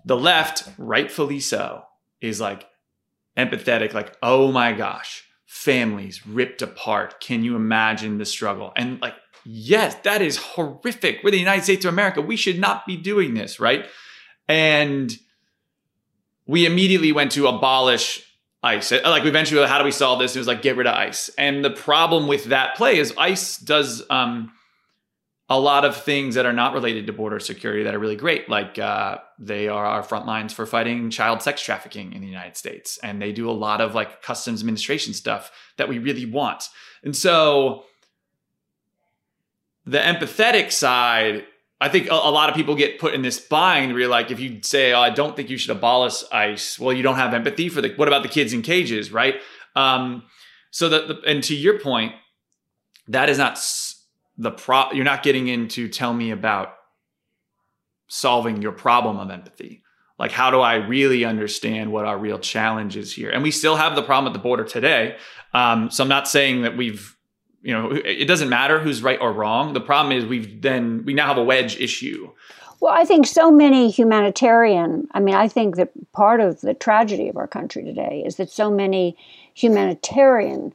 [0.06, 1.84] the left, rightfully so,
[2.22, 2.66] is like
[3.38, 7.20] empathetic, like oh my gosh, families ripped apart.
[7.20, 8.72] Can you imagine the struggle?
[8.78, 11.20] And like yes, that is horrific.
[11.24, 12.22] We're the United States of America.
[12.22, 13.86] We should not be doing this, right?
[14.48, 15.16] And
[16.46, 18.26] we immediately went to abolish
[18.64, 18.92] ICE.
[19.04, 20.36] Like we eventually, how do we solve this?
[20.36, 21.30] It was like get rid of ICE.
[21.38, 24.52] And the problem with that play is ICE does um,
[25.50, 28.50] a lot of things that are not related to border security that are really great.
[28.50, 32.56] Like uh, they are our front lines for fighting child sex trafficking in the United
[32.56, 36.70] States, and they do a lot of like customs administration stuff that we really want.
[37.04, 37.86] And so
[39.90, 41.46] the empathetic side,
[41.82, 44.30] I think a, a, lot of people get put in this bind where you're like,
[44.30, 47.34] if you say, oh, I don't think you should abolish ICE, well, you don't have
[47.34, 49.36] empathy for the, what about the kids in cages, right?
[49.76, 50.24] Um,
[50.72, 52.14] so that, the, and to your point,
[53.08, 53.60] that is not
[54.38, 56.76] the pro, you're not getting into tell me about
[58.08, 59.82] solving your problem of empathy.
[60.20, 63.30] Like, how do I really understand what our real challenge is here?
[63.32, 65.16] And we still have the problem at the border today.
[65.54, 67.16] Um, so I'm not saying that we've
[67.62, 69.74] you know, it doesn't matter who's right or wrong.
[69.74, 72.32] The problem is we've then we now have a wedge issue.
[72.80, 77.28] Well, I think so many humanitarian, I mean, I think that part of the tragedy
[77.28, 79.18] of our country today is that so many
[79.54, 80.74] humanitarian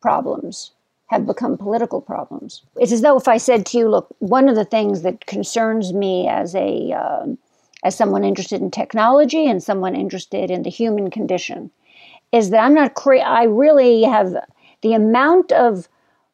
[0.00, 0.70] problems
[1.06, 2.62] have become political problems.
[2.76, 5.92] It's as though if I said to you, look, one of the things that concerns
[5.92, 7.26] me as a uh,
[7.82, 11.70] as someone interested in technology and someone interested in the human condition
[12.32, 14.34] is that I'm not cra- I really have
[14.82, 15.88] the amount of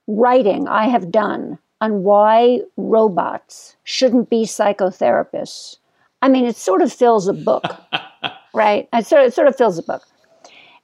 [0.06, 5.76] writing I have done on why robots shouldn't be psychotherapists.
[6.22, 7.64] I mean, it sort of fills a book,
[8.54, 8.88] right?
[8.92, 10.02] It sort, of, it sort of fills a book.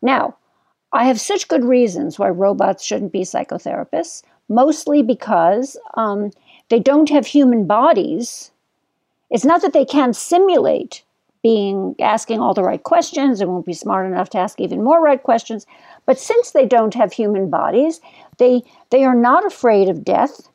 [0.03, 0.37] Now,
[0.93, 6.31] I have such good reasons why robots shouldn't be psychotherapists, mostly because um,
[6.69, 8.51] they don't have human bodies.
[9.31, 11.05] It's not that they can't simulate
[11.43, 15.01] being asking all the right questions and won't be smart enough to ask even more
[15.01, 15.67] right questions,
[16.05, 18.01] but since they don't have human bodies,
[18.39, 20.49] they, they are not afraid of death.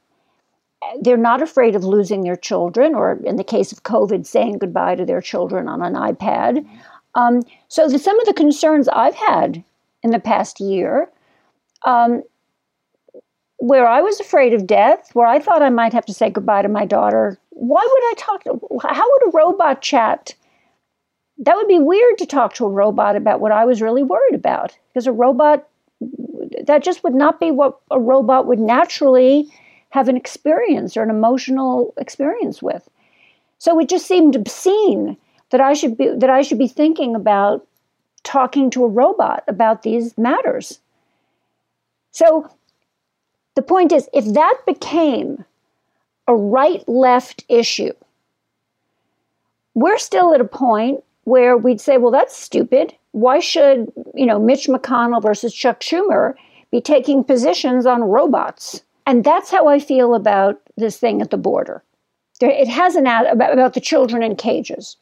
[1.01, 4.95] They're not afraid of losing their children, or in the case of COVID, saying goodbye
[4.95, 6.67] to their children on an iPad.
[7.15, 9.63] Um, so, the, some of the concerns I've had
[10.01, 11.09] in the past year,
[11.85, 12.23] um,
[13.57, 16.63] where I was afraid of death, where I thought I might have to say goodbye
[16.63, 18.43] to my daughter, why would I talk?
[18.43, 20.35] To, how would a robot chat
[21.39, 24.35] that would be weird to talk to a robot about what I was really worried
[24.35, 25.67] about because a robot
[26.65, 29.49] that just would not be what a robot would naturally
[29.89, 32.89] have an experience or an emotional experience with.
[33.59, 35.17] So it just seemed obscene
[35.51, 37.65] that I should be that I should be thinking about
[38.23, 40.79] talking to a robot about these matters.
[42.11, 42.49] So
[43.55, 45.45] the point is if that became
[46.27, 47.93] a right left issue,
[49.75, 52.93] we're still at a point where we'd say, well, that's stupid.
[53.11, 56.33] Why should, you know, Mitch McConnell versus Chuck Schumer
[56.71, 58.83] be taking positions on robots?
[59.05, 61.83] And that's how I feel about this thing at the border.
[62.41, 64.97] it has an ad about, the children in cages.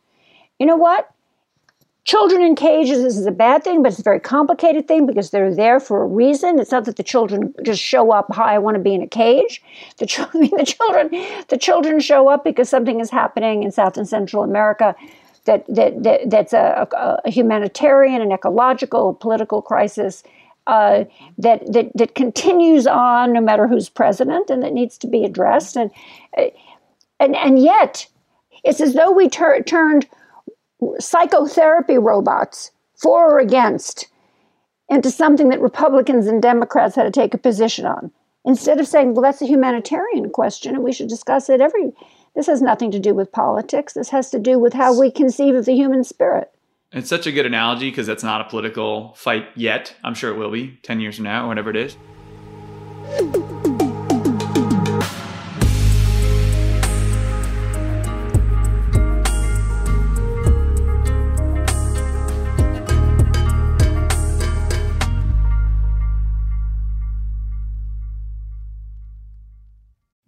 [0.59, 1.09] You know what?
[2.03, 5.29] Children in cages this is a bad thing, but it's a very complicated thing because
[5.29, 6.59] they're there for a reason.
[6.59, 9.07] It's not that the children just show up, "Hi, I want to be in a
[9.07, 9.61] cage."
[9.97, 11.11] The, ch- the children,
[11.49, 14.95] the children show up because something is happening in South and Central America
[15.45, 16.87] that, that, that that's a,
[17.25, 20.23] a, humanitarian, an ecological, political crisis
[20.67, 21.05] uh,
[21.37, 25.75] that, that that continues on no matter who's president, and that needs to be addressed.
[25.75, 25.89] And
[27.19, 28.07] and and yet,
[28.63, 30.07] it's as though we tur- turned
[30.99, 34.07] psychotherapy robots for or against
[34.89, 38.11] into something that Republicans and Democrats had to take a position on.
[38.43, 41.91] Instead of saying, well, that's a humanitarian question and we should discuss it every
[42.35, 43.93] this has nothing to do with politics.
[43.93, 46.51] This has to do with how we conceive of the human spirit.
[46.91, 49.95] It's such a good analogy because that's not a political fight yet.
[50.03, 53.60] I'm sure it will be 10 years from now whatever it is.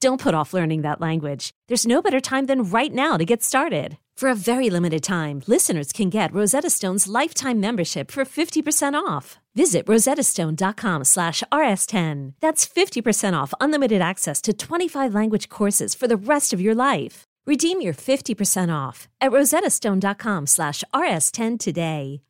[0.00, 1.50] Don't put off learning that language.
[1.66, 3.98] There's no better time than right now to get started.
[4.16, 9.38] For a very limited time, listeners can get Rosetta Stone's lifetime membership for 50% off.
[9.56, 12.34] Visit rosettastone.com slash rs10.
[12.40, 17.24] That's 50% off unlimited access to 25 language courses for the rest of your life.
[17.44, 22.22] Redeem your 50% off at rosettastone.com slash rs10 today.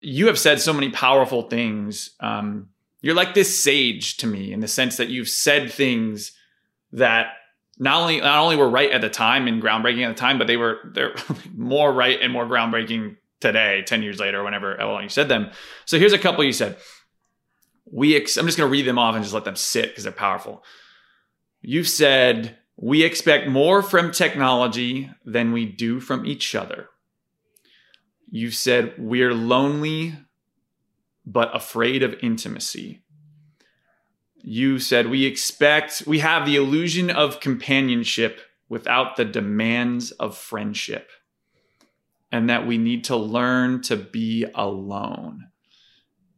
[0.00, 2.10] You have said so many powerful things.
[2.20, 2.68] Um,
[3.02, 6.35] you're like this sage to me in the sense that you've said things
[6.92, 7.28] that
[7.78, 10.46] not only not only were right at the time and groundbreaking at the time, but
[10.46, 11.14] they were they're
[11.54, 15.50] more right and more groundbreaking today, 10 years later, whenever you said them.
[15.84, 16.78] So here's a couple you said.
[17.90, 20.04] We ex- I'm just going to read them off and just let them sit because
[20.04, 20.64] they're powerful.
[21.60, 26.88] You've said we expect more from technology than we do from each other.
[28.28, 30.14] You said we're lonely
[31.24, 33.02] but afraid of intimacy.
[34.48, 41.10] You said we expect, we have the illusion of companionship without the demands of friendship,
[42.30, 45.48] and that we need to learn to be alone.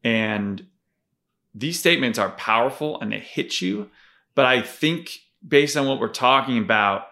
[0.02, 0.66] And
[1.54, 3.90] these statements are powerful and they hit you,
[4.34, 7.02] but I think based on what we're talking about,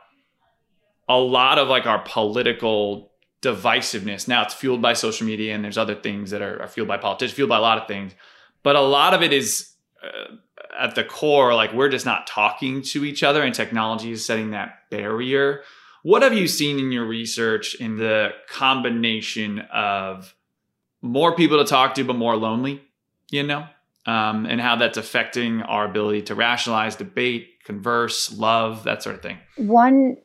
[1.10, 4.26] a lot of like our political divisiveness.
[4.26, 6.96] Now it's fueled by social media, and there's other things that are, are fueled by
[6.96, 8.14] politics, fueled by a lot of things.
[8.62, 10.36] But a lot of it is uh,
[10.78, 14.50] at the core, like we're just not talking to each other, and technology is setting
[14.50, 15.62] that barrier.
[16.02, 20.34] What have you seen in your research in the combination of
[21.02, 22.82] more people to talk to, but more lonely?
[23.30, 23.66] You know,
[24.06, 29.22] um, and how that's affecting our ability to rationalize, debate, converse, love, that sort of
[29.22, 29.38] thing.
[29.56, 30.16] One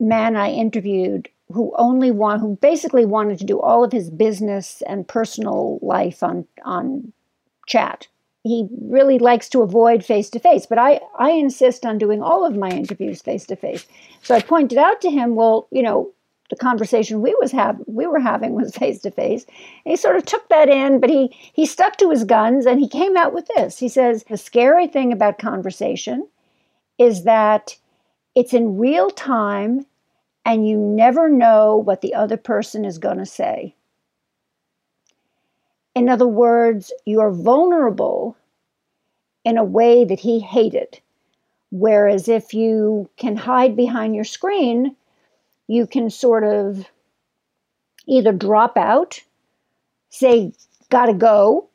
[0.00, 4.82] man I interviewed who only want who basically wanted to do all of his business
[4.88, 7.12] and personal life on on
[7.66, 8.08] chat.
[8.46, 12.46] He really likes to avoid face to face, but I, I insist on doing all
[12.46, 13.86] of my interviews face to face.
[14.22, 16.12] So I pointed out to him, well, you know,
[16.50, 19.46] the conversation we was have we were having was face to face.
[19.84, 22.88] He sort of took that in, but he he stuck to his guns and he
[22.88, 23.78] came out with this.
[23.78, 26.28] He says the scary thing about conversation
[26.98, 27.76] is that
[28.34, 29.86] it's in real time
[30.44, 33.74] and you never know what the other person is going to say.
[35.96, 38.36] In other words, you're vulnerable
[39.46, 41.00] in a way that he hated.
[41.70, 44.94] Whereas if you can hide behind your screen,
[45.68, 46.84] you can sort of
[48.06, 49.22] either drop out,
[50.10, 50.52] say,
[50.90, 51.70] gotta go,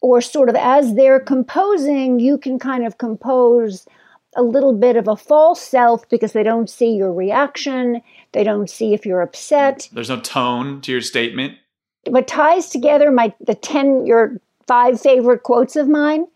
[0.00, 3.88] or sort of as they're composing, you can kind of compose
[4.36, 8.02] a little bit of a false self because they don't see your reaction.
[8.30, 9.88] They don't see if you're upset.
[9.92, 11.58] There's no tone to your statement.
[12.06, 16.26] What ties together my the 10 your five favorite quotes of mine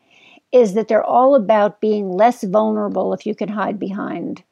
[0.52, 4.42] is that they're all about being less vulnerable if you can hide behind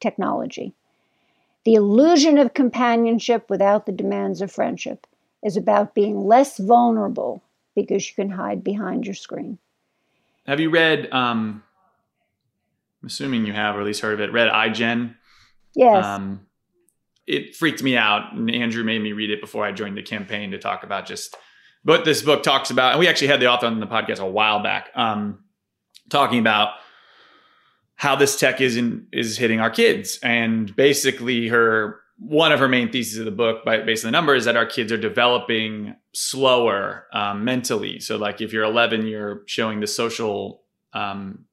[0.00, 0.74] technology.
[1.64, 5.06] The illusion of companionship without the demands of friendship
[5.42, 7.42] is about being less vulnerable
[7.74, 9.58] because you can hide behind your screen.
[10.46, 11.62] Have you read um
[13.02, 14.32] I'm assuming you have, or at least heard of it.
[14.32, 15.14] Read iGen.
[15.74, 16.04] Yes.
[16.04, 16.46] Um,
[17.30, 20.50] it freaked me out, and Andrew made me read it before I joined the campaign
[20.50, 21.36] to talk about just
[21.82, 22.92] what this book talks about.
[22.92, 25.44] And we actually had the author on the podcast a while back, um,
[26.08, 26.74] talking about
[27.94, 32.68] how this tech is in, is hitting our kids, and basically her one of her
[32.68, 35.96] main theses of the book, based on the number, is that our kids are developing
[36.12, 37.98] slower um, mentally.
[37.98, 40.62] So, like if you're 11, you're showing the social
[40.92, 41.46] um,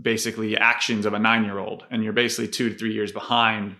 [0.00, 3.76] basically actions of a nine year old, and you're basically two to three years behind,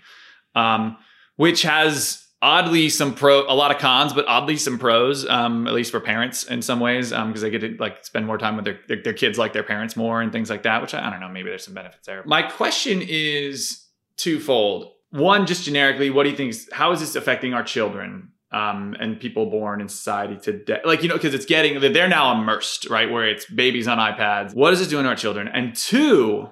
[0.54, 0.96] um,
[1.36, 5.74] which has oddly some pro, a lot of cons, but oddly some pros, um, at
[5.74, 8.56] least for parents in some ways, because um, they get to like spend more time
[8.56, 10.82] with their, their, their kids, like their parents more, and things like that.
[10.82, 12.22] Which I, I don't know, maybe there's some benefits there.
[12.26, 13.86] My question is
[14.16, 14.92] twofold.
[15.10, 16.50] One, just generically, what do you think?
[16.50, 18.32] Is, how is this affecting our children?
[18.52, 20.80] um, and people born in society today.
[20.84, 23.10] Like, you know, because it's getting, they're now immersed, right?
[23.10, 24.54] Where it's babies on iPads.
[24.54, 25.48] What is it doing to our children?
[25.48, 26.50] And two,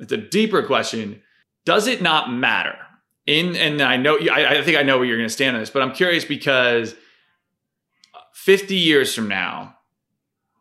[0.00, 1.22] it's a deeper question.
[1.64, 2.76] Does it not matter?
[3.30, 5.62] In, and I know, I, I think I know where you're going to stand on
[5.62, 6.94] this, but I'm curious because
[8.34, 9.76] 50 years from now,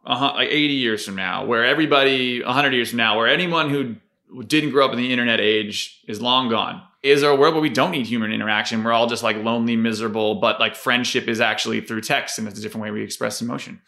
[0.05, 3.95] uh, like 80 years from now, where everybody, 100 years from now, where anyone who
[4.43, 7.61] didn't grow up in the internet age is long gone is there a world where
[7.61, 8.84] we don't need human interaction?
[8.84, 12.59] We're all just like lonely, miserable, but like friendship is actually through text and it's
[12.59, 13.82] a different way we express emotion.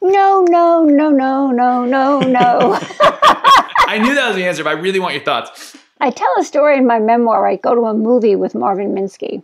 [0.00, 2.78] No, no, no, no, no, no, no.
[3.86, 5.76] I knew that was the answer, but I really want your thoughts.
[6.04, 7.46] I tell a story in my memoir.
[7.46, 9.42] I go to a movie with Marvin Minsky,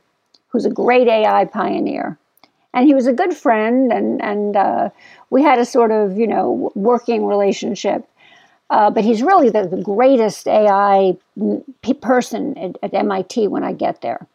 [0.49, 2.19] who's a great AI pioneer.
[2.75, 4.91] And he was a good friend, and, and uh,
[5.31, 8.07] we had a sort of, you know, working relationship.
[8.69, 11.17] Uh, but he's really the, the greatest AI
[12.03, 14.27] person at, at, MIT when I get there.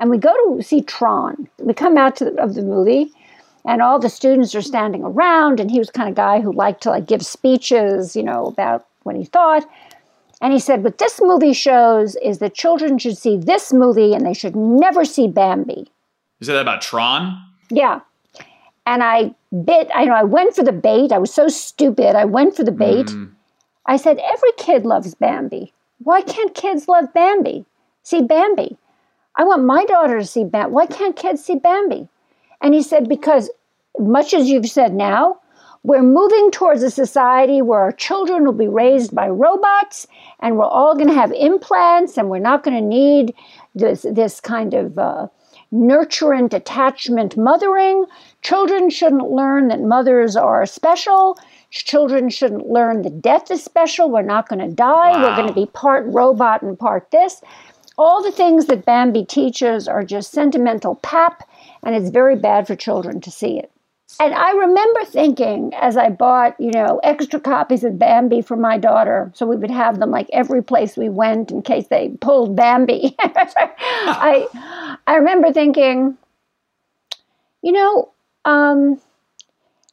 [0.00, 1.48] And we go to see Tron.
[1.60, 3.12] We come out the, of the movie,
[3.64, 5.60] and all the students are standing around.
[5.60, 8.88] And he was kind of guy who liked to like give speeches, you know, about
[9.04, 9.64] what he thought.
[10.40, 14.24] And he said, "What this movie shows is that children should see this movie, and
[14.24, 15.90] they should never see Bambi."
[16.38, 17.38] You said that about Tron?
[17.68, 18.00] Yeah.
[18.86, 19.34] And I
[19.64, 19.90] bit.
[19.94, 20.14] I know.
[20.14, 21.12] I went for the bait.
[21.12, 22.16] I was so stupid.
[22.16, 23.06] I went for the bait.
[23.06, 23.32] Mm
[23.90, 25.72] I said, Every kid loves Bambi.
[25.98, 27.64] Why can't kids love Bambi?
[28.04, 28.78] See Bambi.
[29.34, 30.72] I want my daughter to see Bambi.
[30.72, 32.08] Why can't kids see Bambi?
[32.60, 33.50] And he said, Because,
[33.98, 35.39] much as you've said now,
[35.82, 40.06] we're moving towards a society where our children will be raised by robots
[40.40, 43.34] and we're all going to have implants and we're not going to need
[43.74, 45.26] this, this kind of uh,
[45.72, 48.04] nurturant attachment mothering.
[48.42, 51.38] Children shouldn't learn that mothers are special.
[51.70, 54.10] Children shouldn't learn that death is special.
[54.10, 55.12] We're not going to die.
[55.12, 55.22] Wow.
[55.22, 57.40] We're going to be part robot and part this.
[57.96, 61.48] All the things that Bambi teaches are just sentimental pap,
[61.82, 63.70] and it's very bad for children to see it.
[64.18, 68.76] And I remember thinking as I bought, you know, extra copies of Bambi for my
[68.76, 72.56] daughter, so we would have them like every place we went in case they pulled
[72.56, 73.14] Bambi.
[73.20, 74.46] I
[75.06, 76.18] I remember thinking,
[77.62, 78.10] you know,
[78.44, 79.00] um,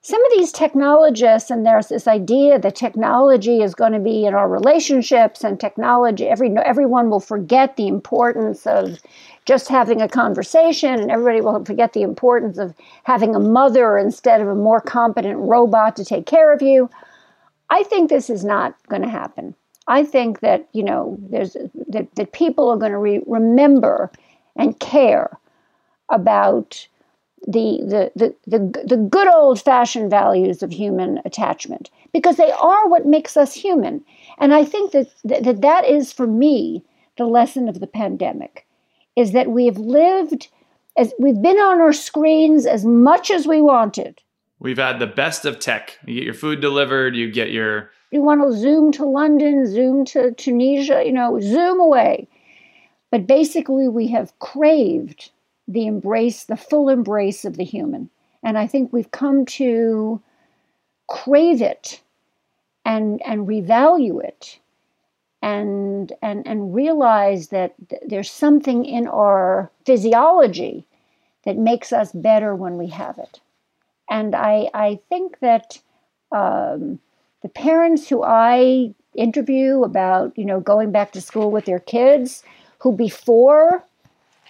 [0.01, 4.33] some of these technologists, and there's this idea that technology is going to be in
[4.33, 8.99] our relationships, and technology, every everyone will forget the importance of
[9.47, 12.75] just having a conversation, and everybody will forget the importance of
[13.05, 16.89] having a mother instead of a more competent robot to take care of you.
[17.69, 19.55] I think this is not going to happen.
[19.87, 21.55] I think that you know there's
[21.87, 24.11] that, that people are going to re- remember
[24.57, 25.39] and care
[26.09, 26.85] about
[27.47, 32.89] the, the, the, the, the good old fashioned values of human attachment because they are
[32.89, 34.03] what makes us human.
[34.39, 36.83] And I think that, that that is for me
[37.17, 38.66] the lesson of the pandemic
[39.17, 40.47] is that we have lived
[40.95, 44.21] as we've been on our screens as much as we wanted.
[44.59, 45.97] We've had the best of tech.
[46.05, 50.05] You get your food delivered, you get your you want to zoom to London, zoom
[50.05, 52.27] to Tunisia, you know, zoom away.
[53.11, 55.31] But basically we have craved
[55.67, 58.09] the embrace, the full embrace of the human.
[58.43, 60.21] And I think we've come to
[61.07, 62.01] crave it
[62.85, 64.59] and, and revalue it
[65.41, 70.85] and, and, and realize that th- there's something in our physiology
[71.45, 73.39] that makes us better when we have it.
[74.09, 75.79] And I, I think that
[76.31, 76.99] um,
[77.41, 82.43] the parents who I interview about, you know, going back to school with their kids,
[82.79, 83.83] who before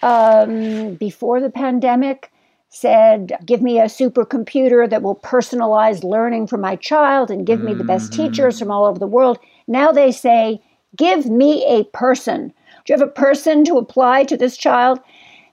[0.02, 2.30] um, before the pandemic
[2.70, 7.74] said, Give me a supercomputer that will personalize learning for my child and give me
[7.74, 8.22] the best Mm-hmm.
[8.22, 9.38] teachers from all over the world.
[9.66, 10.60] Now they say,
[10.98, 12.48] Give me a person.
[12.84, 15.00] Do you have a person to apply to this child?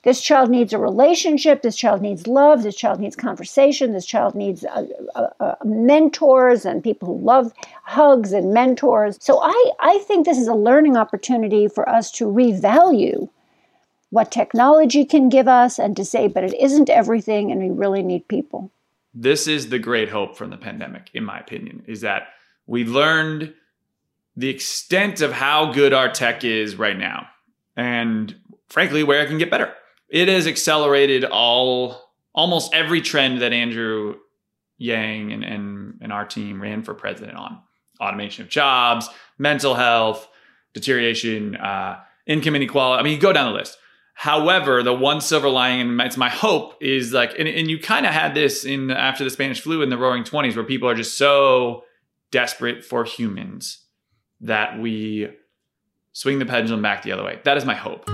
[0.03, 1.61] This child needs a relationship.
[1.61, 2.61] This child needs love.
[2.61, 3.93] This child needs conversation.
[3.93, 4.85] This child needs uh,
[5.15, 7.51] uh, uh, mentors and people who love
[7.83, 9.17] hugs and mentors.
[9.19, 13.29] So I, I think this is a learning opportunity for us to revalue
[14.11, 18.03] what technology can give us and to say, but it isn't everything and we really
[18.03, 18.71] need people.
[19.13, 22.27] This is the great hope from the pandemic, in my opinion, is that
[22.67, 23.53] we learned
[24.35, 27.27] the extent of how good our tech is right now.
[27.75, 28.35] And
[28.69, 29.73] frankly, where it can get better.
[30.09, 32.01] It has accelerated all
[32.33, 34.15] almost every trend that Andrew
[34.77, 37.59] Yang and, and, and our team ran for president on.
[38.01, 40.27] Automation of jobs, mental health,
[40.73, 42.99] deterioration, uh, income inequality.
[42.99, 43.77] I mean, you go down the list.
[44.15, 48.05] However, the one silver lining, and it's my hope, is like, and, and you kind
[48.05, 50.95] of had this in after the Spanish flu in the Roaring Twenties, where people are
[50.95, 51.83] just so
[52.31, 53.84] desperate for humans
[54.41, 55.29] that we
[56.13, 57.39] swing the pendulum back the other way.
[57.43, 58.09] That is my hope.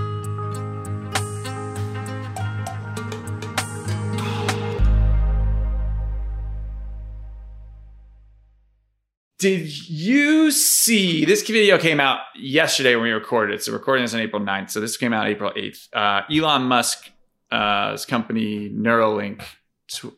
[9.42, 13.64] Did you see this video came out yesterday when we recorded it?
[13.64, 14.70] So recording this on April 9th.
[14.70, 15.88] So this came out April 8th.
[15.92, 17.10] Uh, Elon Musk's
[17.50, 19.42] uh, company Neuralink
[19.88, 20.12] t-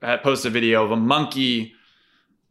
[0.00, 1.74] posted a video of a monkey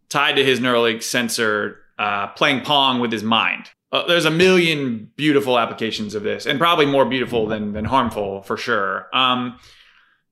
[0.10, 3.70] tied to his Neuralink sensor uh, playing pong with his mind.
[3.92, 8.42] Uh, there's a million beautiful applications of this, and probably more beautiful than than harmful
[8.44, 9.08] for sure.
[9.14, 9.60] Um,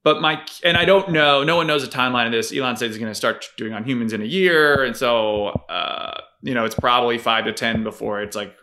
[0.04, 1.44] but my and I don't know.
[1.44, 2.54] No one knows the timeline of this.
[2.54, 6.22] Elon says he's going to start doing on humans in a year, and so uh,
[6.42, 8.56] you know it's probably five to ten before it's like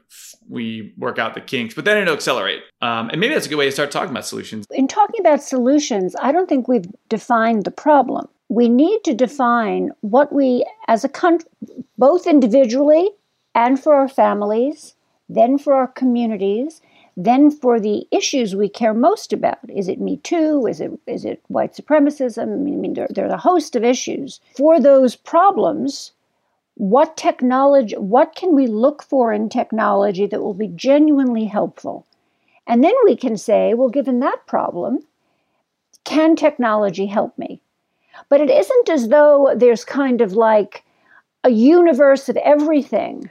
[0.49, 1.75] we work out the kinks.
[1.75, 4.27] But then it'll accelerate, um, and maybe that's a good way to start talking about
[4.27, 4.67] solutions.
[4.71, 8.29] In talking about solutions, I don't think we've defined the problem.
[8.49, 11.49] We need to define what we, as a country,
[11.97, 13.11] both individually
[13.55, 14.95] and for our families,
[15.29, 16.83] then for our communities,
[17.17, 19.59] then for the issues we care most about.
[19.69, 20.67] Is it Me Too?
[20.67, 22.43] Is it is it white supremacism?
[22.43, 24.41] I mean, there, there are a host of issues.
[24.57, 26.13] For those problems,
[26.77, 32.07] what technology, what can we look for in technology that will be genuinely helpful?
[32.67, 35.01] And then we can say, well, given that problem,
[36.05, 37.61] can technology help me?
[38.29, 40.85] But it isn't as though there's kind of like
[41.43, 43.31] a universe of everything.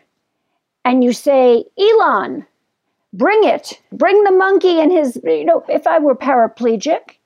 [0.86, 2.46] And you say, Elon,
[3.12, 7.18] bring it, bring the monkey and his, you know, if I were paraplegic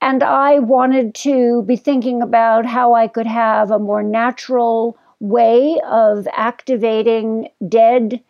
[0.00, 5.80] and I wanted to be thinking about how I could have a more natural way
[5.84, 8.22] of activating dead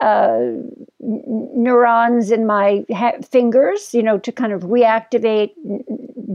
[0.00, 0.50] uh,
[1.00, 5.52] neurons in my ha- fingers, you know, to kind of reactivate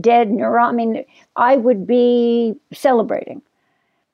[0.00, 0.68] dead neuron.
[0.68, 1.04] I mean,
[1.36, 3.40] I would be celebrating.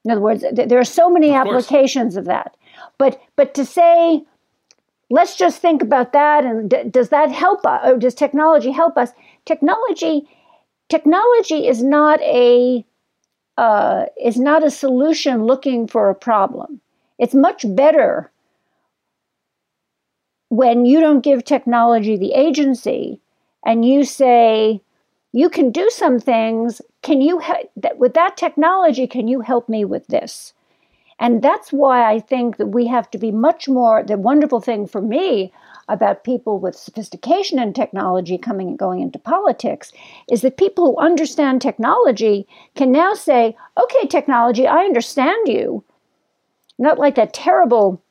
[0.05, 1.65] In other words, th- there are so many Of course.
[1.65, 2.57] applications of that.
[2.99, 4.23] But but to say,
[5.11, 7.81] let's just think about that, and d- does that help us?
[7.87, 9.13] Or does technology help us?
[9.47, 10.29] Technology,
[10.89, 12.85] technology is not a
[13.57, 16.81] uh, is not a solution looking for a problem.
[17.19, 18.31] It's much better
[20.49, 23.21] when you don't give technology the agency
[23.65, 24.81] and you say
[25.33, 27.41] you can do some things can you
[27.77, 30.55] that with that technology can you help me with this
[31.19, 34.87] and that's why i think that we have to be much more the wonderful thing
[34.87, 35.53] for me
[35.89, 39.93] about people with sophistication and technology coming and going into politics
[40.31, 45.85] is that people who understand technology can now say okay technology i understand you
[46.79, 48.03] not like that terrible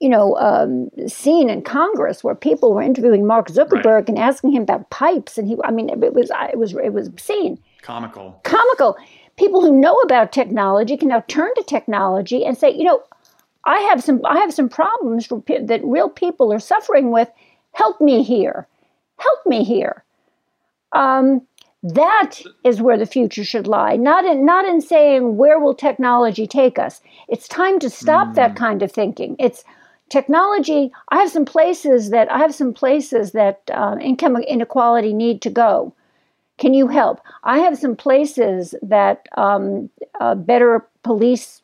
[0.00, 4.62] you know, um, scene in Congress where people were interviewing Mark Zuckerberg and asking him
[4.62, 8.40] about pipes, and he, I mean, it was, it was, it was obscene, Comical.
[8.42, 8.96] comical.
[9.36, 13.02] People who know about technology can now turn to technology and say, you know,
[13.64, 17.28] I have some, I have some problems that real people are suffering with.
[17.72, 18.66] Help me here,
[19.18, 20.02] help me here.
[20.92, 21.42] Um,
[21.82, 23.96] that is where the future should lie.
[23.96, 27.00] Not in, not in saying where will technology take us.
[27.28, 29.36] It's time to stop that kind of thinking.
[29.38, 29.64] It's
[30.10, 35.40] technology i have some places that i have some places that uh, income inequality need
[35.40, 35.94] to go
[36.58, 39.88] can you help i have some places that um,
[40.20, 41.59] uh, better police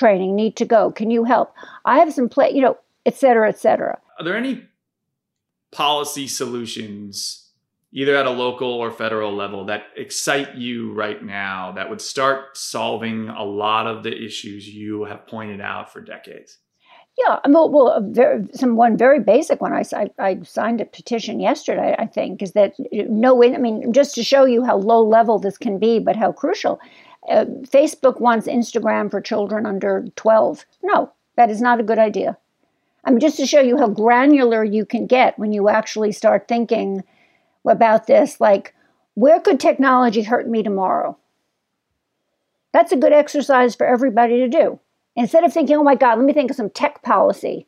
[0.00, 2.76] training need to go can you help i have some play, you know
[3.06, 4.54] et cetera et cetera Are there any
[5.72, 7.40] policy solutions
[7.92, 12.56] either at a local or federal level, that excite you right now that would start
[12.56, 16.58] solving a lot of the issues you have pointed out for decades?
[17.18, 19.72] Yeah, um, well, well very, some one very basic one.
[19.72, 21.94] I, I, I, signed a petition yesterday.
[21.98, 23.42] I think is that no.
[23.42, 26.78] I mean, just to show you how low level this can be, but how crucial.
[27.30, 30.66] Uh, Facebook wants Instagram for children under twelve.
[30.82, 32.36] No, that is not a good idea.
[33.04, 36.48] I mean, just to show you how granular you can get when you actually start
[36.48, 37.04] thinking
[37.64, 38.74] about this, like,
[39.14, 41.16] where could technology hurt me tomorrow?
[42.72, 44.80] That's a good exercise for everybody to do.
[45.16, 47.66] Instead of thinking, oh my God, let me think of some tech policy,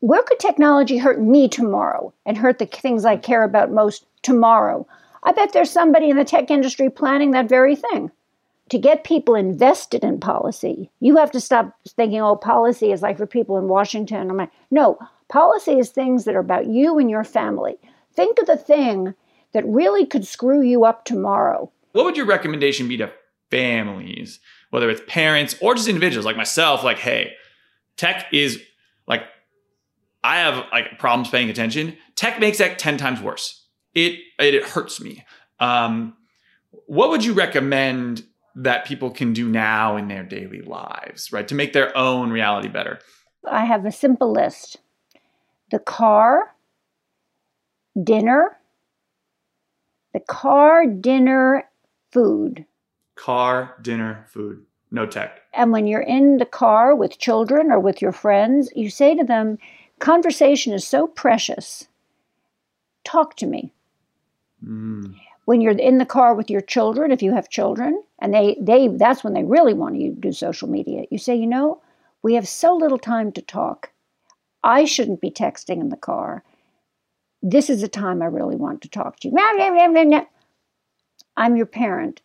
[0.00, 4.86] where could technology hurt me tomorrow and hurt the things I care about most tomorrow?
[5.22, 8.10] I bet there's somebody in the tech industry planning that very thing.
[8.72, 13.18] To get people invested in policy, you have to stop thinking, oh, policy is like
[13.18, 14.30] for people in Washington.
[14.30, 14.98] I'm like, no,
[15.28, 17.76] policy is things that are about you and your family.
[18.14, 19.12] Think of the thing
[19.52, 21.70] that really could screw you up tomorrow.
[21.92, 23.12] What would your recommendation be to
[23.50, 26.82] families, whether it's parents or just individuals like myself?
[26.82, 27.34] Like, hey,
[27.98, 28.58] tech is
[29.06, 29.24] like,
[30.24, 31.98] I have like problems paying attention.
[32.16, 33.66] Tech makes that 10 times worse.
[33.94, 35.26] It, it, hurts me.
[35.60, 36.16] Um,
[36.86, 41.54] what would you recommend that people can do now in their daily lives, right, to
[41.54, 42.98] make their own reality better?
[43.50, 44.78] I have a simple list
[45.70, 46.54] the car,
[48.02, 48.58] dinner,
[50.12, 51.64] the car, dinner,
[52.10, 52.66] food.
[53.14, 54.64] Car, dinner, food.
[54.90, 55.40] No tech.
[55.54, 59.24] And when you're in the car with children or with your friends, you say to
[59.24, 59.58] them,
[59.98, 61.88] conversation is so precious.
[63.04, 63.72] Talk to me.
[64.64, 65.16] Mm.
[65.46, 68.88] When you're in the car with your children, if you have children, and they, they
[68.88, 71.04] that's when they really want you to do social media.
[71.10, 71.82] You say, you know,
[72.22, 73.90] we have so little time to talk.
[74.64, 76.42] I shouldn't be texting in the car
[77.42, 79.36] this is the time I really want to talk to you.
[81.36, 82.20] I'm your parent.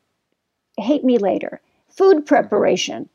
[0.77, 1.59] Hate me later.
[1.89, 3.09] Food preparation.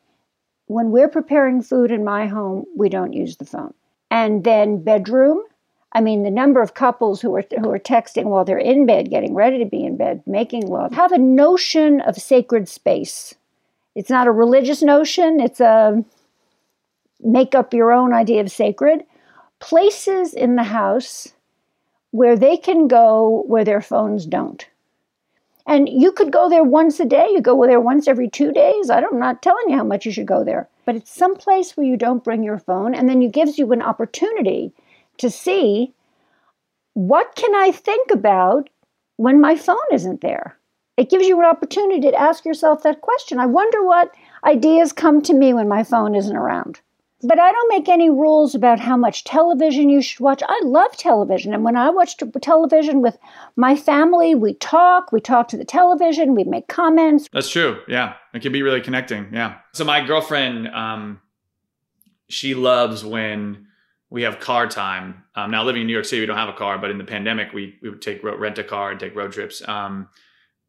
[0.67, 3.75] When we're preparing food in my home, we don't use the phone.
[4.11, 5.43] And then bedroom.
[5.95, 9.11] I mean, the number of couples who are who are texting while they're in bed,
[9.11, 13.35] getting ready to be in bed, making love, have a notion of sacred space.
[13.95, 15.39] It's not a religious notion.
[15.39, 16.03] It's a
[17.21, 19.05] make up your own idea of sacred.
[19.61, 21.35] Places in the house
[22.11, 24.67] where they can go where their phones don't.
[25.67, 28.91] And you could go there once a day, you go there once every two days.
[28.91, 31.77] I am not telling you how much you should go there, but it's some place
[31.77, 34.73] where you don't bring your phone, and then it gives you an opportunity
[35.19, 35.93] to see
[36.95, 38.69] what can I think about
[39.17, 40.57] when my phone isn't there.
[40.97, 43.39] It gives you an opportunity to ask yourself that question.
[43.39, 46.81] I wonder what ideas come to me when my phone isn't around.
[47.25, 50.43] But I don't make any rules about how much television you should watch.
[50.47, 51.55] I love television.
[51.55, 53.17] And when I watch television with
[53.55, 57.29] my family, we talk, we talk to the television, we make comments.
[57.33, 57.81] That's true.
[57.87, 58.15] Yeah.
[58.35, 59.29] It can be really connecting.
[59.33, 59.59] Yeah.
[59.73, 61.21] So my girlfriend, um,
[62.29, 63.69] she loves when
[64.13, 65.25] we have car time.
[65.35, 67.05] Um, now living in New York City, we don't have a car, but in the
[67.05, 69.67] pandemic, we, we would take rent a car and take road trips.
[69.67, 70.11] Um,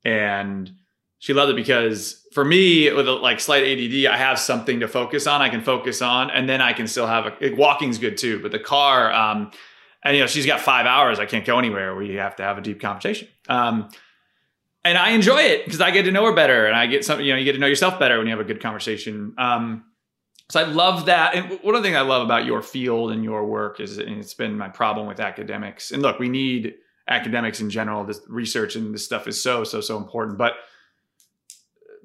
[0.06, 0.72] and
[1.20, 4.88] she loved it because for me with a, like slight ADD, I have something to
[4.88, 5.42] focus on.
[5.42, 8.42] I can focus on, and then I can still have a walking's good too.
[8.42, 9.52] But the car, um,
[10.06, 11.20] and you know, she's got five hours.
[11.20, 11.96] I can't go anywhere.
[11.96, 13.28] We have to have a deep conversation.
[13.50, 13.90] Um,
[14.86, 17.26] and I enjoy it because I get to know her better, and I get something.
[17.26, 19.36] You know, you get to know yourself better when you have a good conversation.
[20.50, 21.36] So I love that.
[21.36, 24.20] And one of the things I love about your field and your work is, and
[24.20, 25.92] it's been my problem with academics.
[25.92, 26.76] And look, we need
[27.08, 28.04] academics in general.
[28.04, 30.54] This research and this stuff is so so so important, but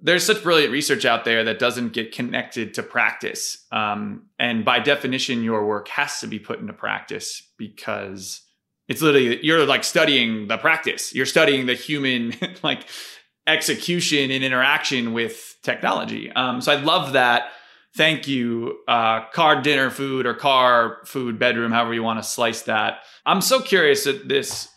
[0.00, 3.66] there's such brilliant research out there that doesn't get connected to practice.
[3.72, 8.42] Um, and by definition, your work has to be put into practice because
[8.86, 11.14] it's literally you're like studying the practice.
[11.14, 12.86] You're studying the human like
[13.46, 16.30] execution and interaction with technology.
[16.32, 17.52] Um, so I love that.
[17.94, 22.62] Thank you, uh, car dinner food or car food bedroom, however you want to slice
[22.62, 23.00] that.
[23.26, 24.68] I'm so curious at this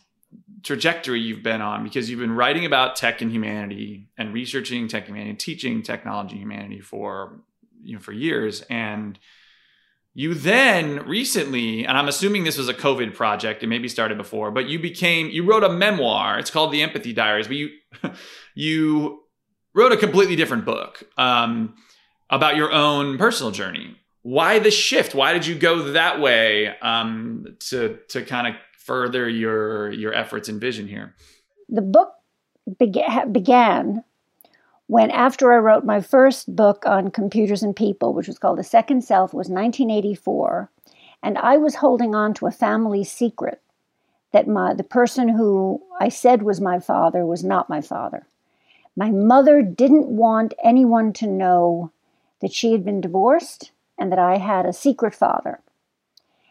[0.64, 5.07] trajectory you've been on because you've been writing about tech and humanity and researching tech
[5.07, 7.41] and humanity, teaching technology and humanity for
[7.84, 9.18] you know for years and
[10.14, 14.51] you then recently and i'm assuming this was a covid project it maybe started before
[14.51, 17.70] but you became you wrote a memoir it's called the empathy diaries but you
[18.55, 19.24] you
[19.74, 21.76] wrote a completely different book um,
[22.32, 27.58] about your own personal journey why the shift why did you go that way um,
[27.60, 31.16] to to kind of further your your efforts and vision here?
[31.70, 32.14] The book
[32.78, 34.04] began, began
[34.88, 38.64] when after I wrote my first book on computers and people, which was called The
[38.64, 40.70] Second Self, was 1984,
[41.24, 43.62] and I was holding on to a family secret
[44.34, 48.28] that my the person who I said was my father was not my father.
[48.96, 51.92] My mother didn't want anyone to know
[52.42, 55.60] that she had been divorced and that I had a secret father.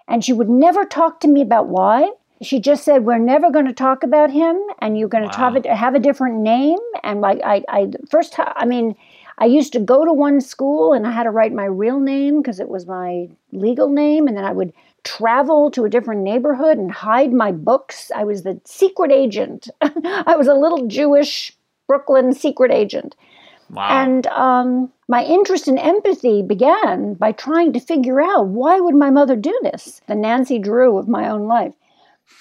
[0.09, 2.13] And she would never talk to me about why.
[2.43, 5.51] She just said, "We're never going to talk about him, and you're going to wow.
[5.53, 8.97] have, a, have a different name." And like I, I first, I mean,
[9.39, 12.41] I used to go to one school, and I had to write my real name
[12.41, 14.73] because it was my legal name, and then I would
[15.05, 18.11] travel to a different neighborhood and hide my books.
[18.15, 19.69] I was the secret agent.
[19.81, 21.53] I was a little Jewish
[21.87, 23.17] Brooklyn secret agent.
[23.71, 23.89] Wow.
[23.89, 29.11] And um, my interest in empathy began by trying to figure out why would my
[29.11, 30.01] mother do this?
[30.09, 31.75] The Nancy Drew of my own life.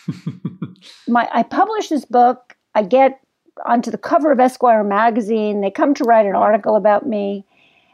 [1.08, 2.56] my, I publish this book.
[2.74, 3.20] I get
[3.66, 5.62] onto the cover of Esquire magazine.
[5.62, 7.46] They come to write an article about me.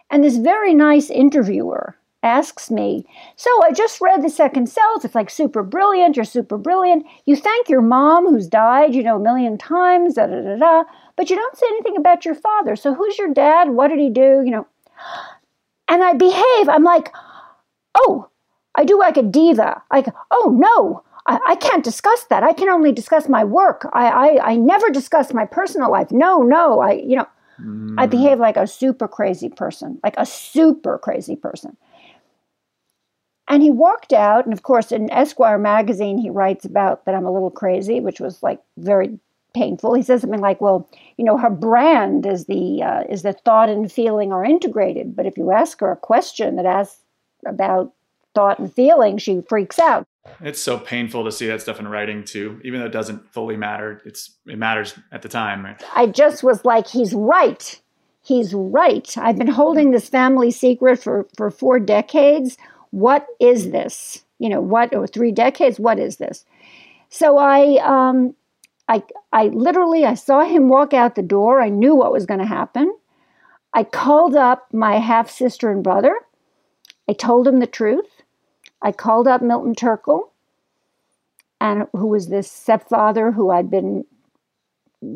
[0.10, 3.06] And this very nice interviewer asks me,
[3.36, 5.04] So I just read The Second Self.
[5.04, 6.16] It's like super brilliant.
[6.16, 7.06] You're super brilliant.
[7.26, 10.84] You thank your mom who's died, you know, a million times, da da da da,
[11.16, 12.76] but you don't say anything about your father.
[12.76, 13.70] So who's your dad?
[13.70, 14.42] What did he do?
[14.46, 14.68] You know.
[15.88, 16.70] And I behave.
[16.70, 17.14] I'm like,
[17.96, 18.30] Oh,
[18.76, 19.82] I do like a diva.
[19.92, 22.44] Like, oh no, I, I can't discuss that.
[22.44, 23.88] I can only discuss my work.
[23.94, 26.12] I, I, I never discuss my personal life.
[26.12, 27.28] No, no, I, you know,
[27.60, 27.96] mm.
[27.98, 31.78] I behave like a super crazy person, like a super crazy person.
[33.48, 37.28] And he walked out, and of course, in Esquire magazine, he writes about that I'm
[37.28, 39.20] a little crazy, which was like very
[39.56, 39.96] painful.
[39.96, 40.88] He says something like, "Well,
[41.18, 45.26] you know, her brand is the uh, is the thought and feeling are integrated, but
[45.26, 47.02] if you ask her a question that asks
[47.48, 47.94] about
[48.36, 50.06] thought and feeling, she freaks out."
[50.42, 53.58] It's so painful to see that stuff in writing too, even though it doesn't fully
[53.58, 54.02] matter.
[54.06, 55.66] It's it matters at the time.
[55.66, 55.82] Right?
[55.96, 57.82] I just was like, "He's right.
[58.22, 59.18] He's right.
[59.18, 62.58] I've been holding this family secret for for four decades."
[62.96, 64.24] what is this?
[64.40, 66.46] You know, what, or three decades, what is this?
[67.10, 68.34] So I, um,
[68.88, 71.62] I, I literally, I saw him walk out the door.
[71.62, 72.96] I knew what was going to happen.
[73.74, 76.16] I called up my half sister and brother.
[77.10, 78.22] I told him the truth.
[78.82, 80.32] I called up Milton Turkle,
[81.60, 84.06] and who was this stepfather who I'd been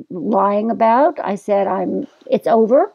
[0.10, 1.20] lying about.
[1.24, 2.08] I said, "I'm.
[2.26, 2.94] It's over.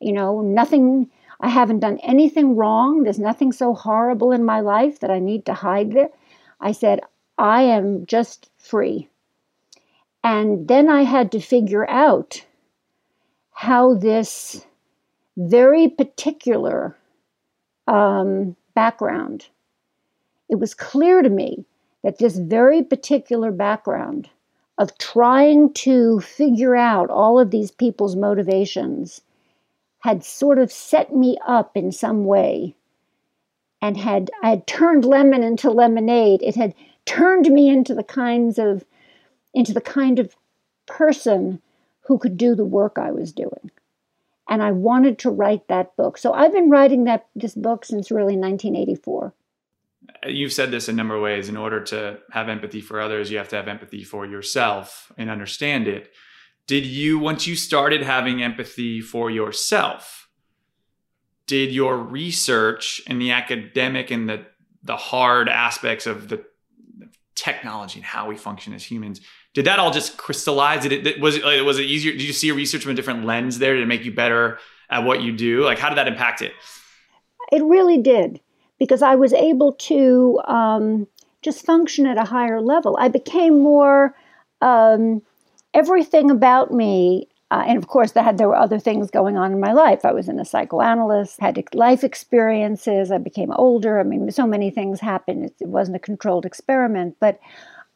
[0.00, 1.10] You know, nothing.
[1.40, 3.02] I haven't done anything wrong.
[3.02, 6.14] There's nothing so horrible in my life that I need to hide it.
[6.60, 7.00] I said,
[7.36, 9.08] I am just free.
[10.24, 12.44] And then I had to figure out
[13.52, 14.66] how this
[15.36, 16.96] very particular
[17.86, 19.46] um, background,
[20.48, 21.64] it was clear to me
[22.02, 24.28] that this very particular background
[24.78, 29.20] of trying to figure out all of these people's motivations
[30.00, 32.74] had sort of set me up in some way
[33.82, 36.42] and had I had turned lemon into lemonade.
[36.42, 38.84] It had turned me into the kinds of
[39.54, 40.36] into the kind of
[40.86, 41.60] person
[42.02, 43.70] who could do the work I was doing.
[44.48, 46.16] And I wanted to write that book.
[46.16, 49.34] So I've been writing that this book since really 1984.
[50.26, 51.50] You've said this a number of ways.
[51.50, 55.28] In order to have empathy for others, you have to have empathy for yourself and
[55.28, 56.10] understand it
[56.68, 60.28] did you once you started having empathy for yourself
[61.48, 64.46] did your research and the academic and the
[64.84, 66.44] the hard aspects of the
[67.38, 69.20] technology and how we function as humans.
[69.54, 70.82] Did that all just crystallize?
[70.82, 72.12] Did it was it was it easier?
[72.12, 74.58] Did you see research from a different lens there to make you better
[74.90, 75.64] at what you do?
[75.64, 76.52] Like how did that impact it?
[77.50, 78.40] It really did
[78.78, 81.06] because i was able to um,
[81.42, 82.96] just function at a higher level.
[82.98, 84.14] I became more
[84.60, 85.22] um,
[85.74, 89.60] everything about me uh, and of course, that there were other things going on in
[89.60, 90.04] my life.
[90.04, 93.10] I was in a psychoanalyst, had life experiences.
[93.10, 93.98] I became older.
[93.98, 95.46] I mean, so many things happened.
[95.46, 97.16] It, it wasn't a controlled experiment.
[97.20, 97.40] But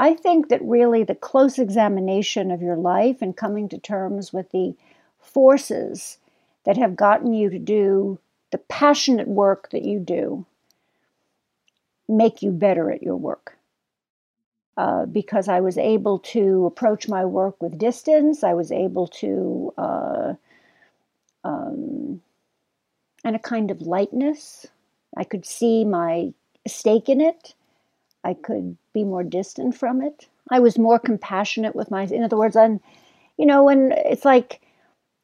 [0.00, 4.50] I think that really the close examination of your life and coming to terms with
[4.52, 4.74] the
[5.20, 6.16] forces
[6.64, 8.18] that have gotten you to do
[8.52, 10.46] the passionate work that you do
[12.08, 13.56] make you better at your work
[14.76, 18.42] uh, because I was able to approach my work with distance.
[18.42, 20.34] I was able to, uh,
[21.44, 22.22] um,
[23.24, 24.66] and a kind of lightness.
[25.16, 26.32] I could see my
[26.66, 27.54] stake in it.
[28.24, 30.28] I could be more distant from it.
[30.50, 32.04] I was more compassionate with my.
[32.04, 32.80] In other words, I'm,
[33.36, 34.60] you know, when it's like,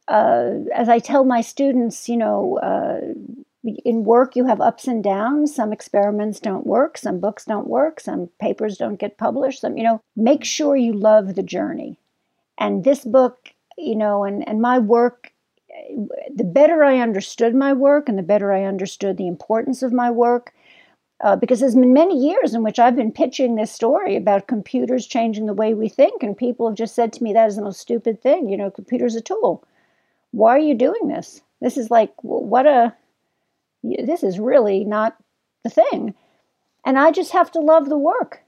[0.09, 3.15] uh, as I tell my students, you know, uh,
[3.85, 8.01] in work you have ups and downs some experiments don't work some books don't work
[8.01, 11.99] some papers don't get published some you know make sure you love the journey
[12.59, 15.33] and this book you know and and my work
[16.35, 20.11] the better i understood my work and the better i understood the importance of my
[20.11, 20.53] work
[21.21, 25.05] Uh, because there's been many years in which I've been pitching this story about computers
[25.15, 27.63] changing the way we think, and people have just said to me, that is the
[27.69, 28.49] most stupid thing.
[28.49, 29.65] You know, computer's a tool.
[30.31, 31.43] Why are you doing this?
[31.61, 32.95] This is like, what a,
[33.83, 35.17] this is really not
[35.65, 36.15] the thing.
[36.85, 38.43] And I just have to love the work,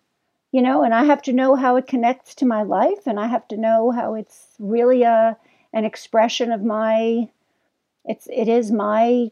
[0.52, 3.26] you know, and I have to know how it connects to my life, and I
[3.26, 5.36] have to know how it's really a,
[5.72, 7.28] an expression of my,
[8.04, 9.30] it's, it is my,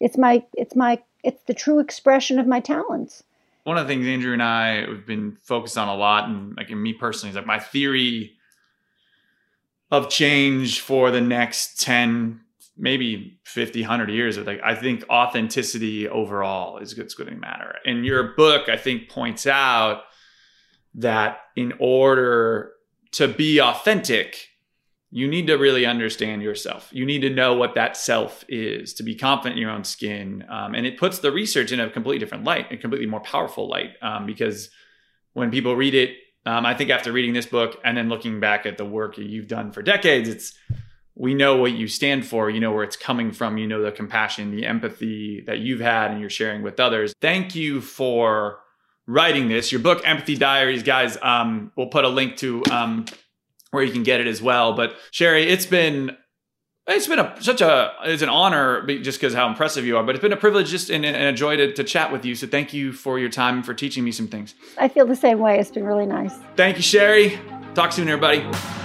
[0.00, 3.24] it's my, it's my it's the true expression of my talents.
[3.64, 6.70] One of the things Andrew and I have been focused on a lot, and like
[6.70, 8.36] in me personally, is like my theory
[9.90, 12.40] of change for the next 10,
[12.76, 14.38] maybe 50, 100 years.
[14.38, 17.76] Like I think authenticity overall is what's going to matter.
[17.84, 20.02] And your book, I think, points out
[20.94, 22.72] that in order
[23.12, 24.48] to be authentic,
[25.10, 26.88] you need to really understand yourself.
[26.90, 30.44] You need to know what that self is to be confident in your own skin.
[30.48, 33.68] Um, and it puts the research in a completely different light, a completely more powerful
[33.68, 33.90] light.
[34.02, 34.70] Um, because
[35.32, 36.16] when people read it,
[36.46, 39.46] um, I think after reading this book and then looking back at the work you've
[39.46, 40.52] done for decades, it's
[41.16, 42.50] we know what you stand for.
[42.50, 43.58] You know where it's coming from.
[43.58, 47.14] You know the compassion, the empathy that you've had and you're sharing with others.
[47.20, 48.58] Thank you for
[49.06, 49.70] writing this.
[49.70, 51.16] Your book, Empathy Diaries, guys.
[51.22, 53.04] Um, we'll put a link to um,
[53.70, 54.72] where you can get it as well.
[54.72, 56.16] But Sherry, it's been
[56.86, 60.02] it's been a such a it's an honor just because how impressive you are.
[60.02, 62.34] But it's been a privilege just and, and a joy to, to chat with you.
[62.34, 64.54] So thank you for your time and for teaching me some things.
[64.78, 65.58] I feel the same way.
[65.58, 66.34] It's been really nice.
[66.56, 67.38] Thank you, Sherry.
[67.74, 68.83] Talk soon, everybody.